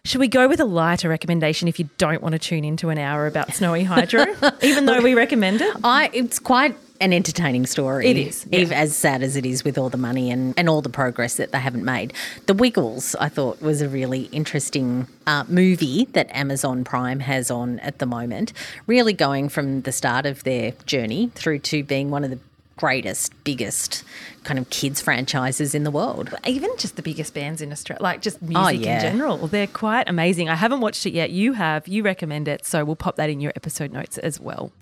Should 0.04 0.20
we 0.20 0.28
go 0.28 0.48
with 0.48 0.58
a 0.58 0.64
lighter 0.64 1.08
recommendation 1.08 1.68
if 1.68 1.78
you 1.78 1.88
don't 1.96 2.22
want 2.22 2.32
to 2.32 2.38
tune 2.38 2.64
into 2.64 2.88
an 2.88 2.98
hour 2.98 3.26
about 3.26 3.54
Snowy 3.54 3.84
Hydro, 3.84 4.26
even 4.62 4.86
though 4.86 5.00
we 5.00 5.14
recommend 5.14 5.60
it? 5.60 5.76
I 5.84 6.10
it's 6.12 6.40
quite 6.40 6.76
an 7.02 7.12
entertaining 7.12 7.66
story. 7.66 8.06
It 8.06 8.16
is, 8.16 8.46
yeah. 8.50 8.60
as 8.72 8.96
sad 8.96 9.22
as 9.22 9.36
it 9.36 9.44
is 9.44 9.64
with 9.64 9.76
all 9.76 9.90
the 9.90 9.98
money 9.98 10.30
and, 10.30 10.54
and 10.56 10.68
all 10.68 10.80
the 10.80 10.88
progress 10.88 11.34
that 11.36 11.50
they 11.52 11.58
haven't 11.58 11.84
made. 11.84 12.12
The 12.46 12.54
Wiggles, 12.54 13.14
I 13.16 13.28
thought, 13.28 13.60
was 13.60 13.82
a 13.82 13.88
really 13.88 14.22
interesting 14.32 15.08
uh, 15.26 15.44
movie 15.48 16.04
that 16.12 16.34
Amazon 16.34 16.84
Prime 16.84 17.20
has 17.20 17.50
on 17.50 17.80
at 17.80 17.98
the 17.98 18.06
moment. 18.06 18.52
Really 18.86 19.12
going 19.12 19.48
from 19.48 19.82
the 19.82 19.92
start 19.92 20.24
of 20.26 20.44
their 20.44 20.72
journey 20.86 21.30
through 21.34 21.58
to 21.60 21.82
being 21.82 22.10
one 22.10 22.22
of 22.24 22.30
the 22.30 22.38
greatest, 22.76 23.32
biggest 23.44 24.02
kind 24.44 24.58
of 24.58 24.68
kids 24.70 25.00
franchises 25.00 25.74
in 25.74 25.84
the 25.84 25.90
world. 25.90 26.34
even 26.46 26.70
just 26.78 26.96
the 26.96 27.02
biggest 27.02 27.34
bands 27.34 27.60
in 27.60 27.70
Australia, 27.70 28.02
like 28.02 28.22
just 28.22 28.40
music 28.42 28.56
Oh, 28.56 28.68
yeah. 28.70 28.96
in 28.96 29.00
general, 29.12 29.46
they're 29.48 29.66
quite 29.66 30.08
amazing. 30.08 30.48
I 30.48 30.54
haven't 30.56 30.80
watched 30.80 31.04
it 31.06 31.12
yet. 31.12 31.30
You 31.30 31.52
have. 31.52 31.86
You 31.86 32.02
recommend 32.02 32.48
it, 32.48 32.64
so 32.64 32.84
we'll 32.84 32.96
pop 32.96 33.16
that 33.16 33.28
in 33.30 33.40
your 33.40 33.52
episode 33.56 33.92
notes 33.92 34.18
as 34.18 34.40
well. 34.40 34.72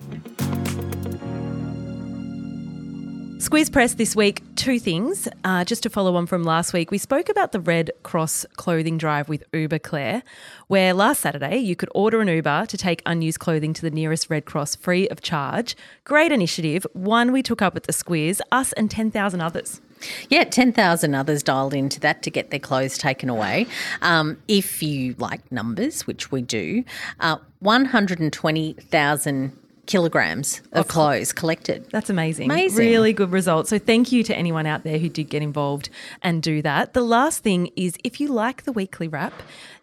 Squiz 3.41 3.73
Press 3.73 3.95
this 3.95 4.15
week, 4.15 4.43
two 4.55 4.79
things. 4.79 5.27
Uh, 5.45 5.65
just 5.65 5.83
to 5.85 5.89
follow 5.89 6.15
on 6.15 6.27
from 6.27 6.43
last 6.43 6.75
week, 6.75 6.91
we 6.91 6.99
spoke 6.99 7.31
about 7.31 7.53
the 7.53 7.61
Red 7.61 7.91
Cross 8.03 8.45
clothing 8.57 8.99
drive 8.99 9.31
with 9.31 9.45
Uber 9.55 9.79
Claire, 9.79 10.23
where 10.67 10.93
last 10.93 11.23
Saturday 11.23 11.57
you 11.57 11.75
could 11.75 11.89
order 11.95 12.21
an 12.21 12.29
Uber 12.29 12.67
to 12.67 12.77
take 12.77 13.01
unused 13.07 13.39
clothing 13.39 13.73
to 13.73 13.81
the 13.81 13.91
nearest 13.91 14.29
Red 14.29 14.45
Cross 14.45 14.77
free 14.77 15.09
of 15.09 15.23
charge. 15.23 15.75
Great 16.05 16.33
initiative, 16.33 16.87
one 16.93 17.33
we 17.33 17.43
took 17.43 17.63
up 17.63 17.77
at 17.77 17.85
the 17.85 17.95
Squiz, 17.95 18.43
us 18.53 18.75
and 18.75 18.91
10,000 18.91 19.41
others. 19.41 19.81
Yeah, 20.29 20.45
10,000 20.45 21.15
others 21.15 21.43
dialed 21.43 21.73
into 21.73 21.99
that 22.01 22.23
to 22.25 22.31
get 22.31 22.51
their 22.51 22.61
clothes 22.61 22.99
taken 22.99 23.31
away. 23.31 23.67
Um, 24.03 24.37
if 24.49 24.83
you 24.83 25.15
like 25.17 25.51
numbers, 25.51 26.07
which 26.07 26.31
we 26.31 26.43
do, 26.43 26.85
uh, 27.21 27.39
120,000 27.61 29.57
kilograms 29.91 30.63
of 30.73 30.87
clothes 30.87 31.33
collected. 31.33 31.85
That's 31.91 32.09
amazing. 32.09 32.51
Amazing. 32.51 32.79
Really 32.79 33.13
good 33.13 33.33
result. 33.33 33.67
So 33.67 33.79
thank 33.79 34.13
you 34.13 34.23
to 34.23 34.37
anyone 34.37 34.65
out 34.65 34.85
there 34.85 34.99
who 34.99 35.09
did 35.09 35.29
get 35.29 35.43
involved 35.43 35.91
and 36.23 36.41
do 36.43 36.63
that. 36.63 36.95
The 36.95 37.03
last 37.03 37.43
thing 37.43 37.71
is 37.75 37.97
if 38.05 38.21
you 38.21 38.29
like 38.29 38.63
the 38.63 38.73
weekly 38.73 39.09
wrap, 39.09 39.33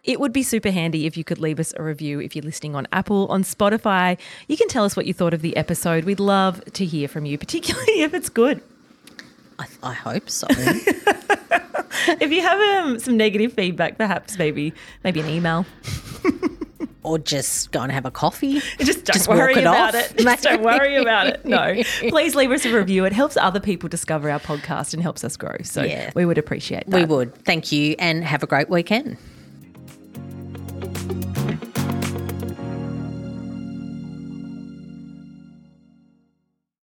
it 0.04 0.18
would 0.18 0.32
be 0.32 0.42
super 0.42 0.70
handy 0.70 1.04
if 1.04 1.18
you 1.18 1.24
could 1.24 1.38
leave 1.38 1.60
us 1.60 1.74
a 1.76 1.82
review 1.82 2.20
if 2.20 2.34
you're 2.34 2.44
listening 2.44 2.74
on 2.74 2.88
Apple, 2.90 3.26
on 3.28 3.42
Spotify. 3.42 4.18
You 4.46 4.56
can 4.56 4.68
tell 4.68 4.84
us 4.84 4.96
what 4.96 5.04
you 5.04 5.12
thought 5.12 5.34
of 5.34 5.42
the 5.42 5.54
episode. 5.56 6.04
We'd 6.04 6.20
love 6.20 6.64
to 6.72 6.86
hear 6.86 7.06
from 7.06 7.26
you, 7.26 7.36
particularly 7.44 8.00
if 8.00 8.14
it's 8.14 8.30
good. 8.30 8.62
I, 9.58 9.66
I 9.82 9.92
hope 9.92 10.30
so. 10.30 10.46
If 12.20 12.30
you 12.32 12.40
have 12.42 12.60
um, 12.60 12.98
some 12.98 13.16
negative 13.16 13.52
feedback, 13.52 13.98
perhaps 13.98 14.38
maybe 14.38 14.72
maybe 15.04 15.20
an 15.20 15.28
email. 15.28 15.66
or 17.02 17.18
just 17.18 17.70
go 17.72 17.80
and 17.80 17.92
have 17.92 18.04
a 18.04 18.10
coffee. 18.10 18.60
Just 18.78 19.04
don't 19.04 19.14
Just 19.14 19.28
walk 19.28 19.38
worry 19.38 19.52
it 19.54 19.58
about 19.58 19.94
off. 19.94 20.10
it. 20.10 20.18
Just 20.18 20.42
don't 20.42 20.62
worry 20.62 20.96
about 20.96 21.26
it. 21.28 21.44
No. 21.44 21.82
Please 22.08 22.34
leave 22.34 22.50
us 22.50 22.64
a 22.66 22.74
review. 22.74 23.04
It 23.04 23.12
helps 23.12 23.36
other 23.36 23.60
people 23.60 23.88
discover 23.88 24.30
our 24.30 24.40
podcast 24.40 24.92
and 24.94 25.02
helps 25.02 25.22
us 25.24 25.36
grow. 25.36 25.56
So 25.62 25.82
Yeah. 25.82 26.10
we 26.14 26.24
would 26.26 26.38
appreciate 26.38 26.84
that. 26.88 26.96
We 26.96 27.04
would. 27.04 27.34
Thank 27.44 27.70
you 27.72 27.94
and 27.98 28.24
have 28.24 28.42
a 28.42 28.46
great 28.46 28.68
weekend. 28.68 29.16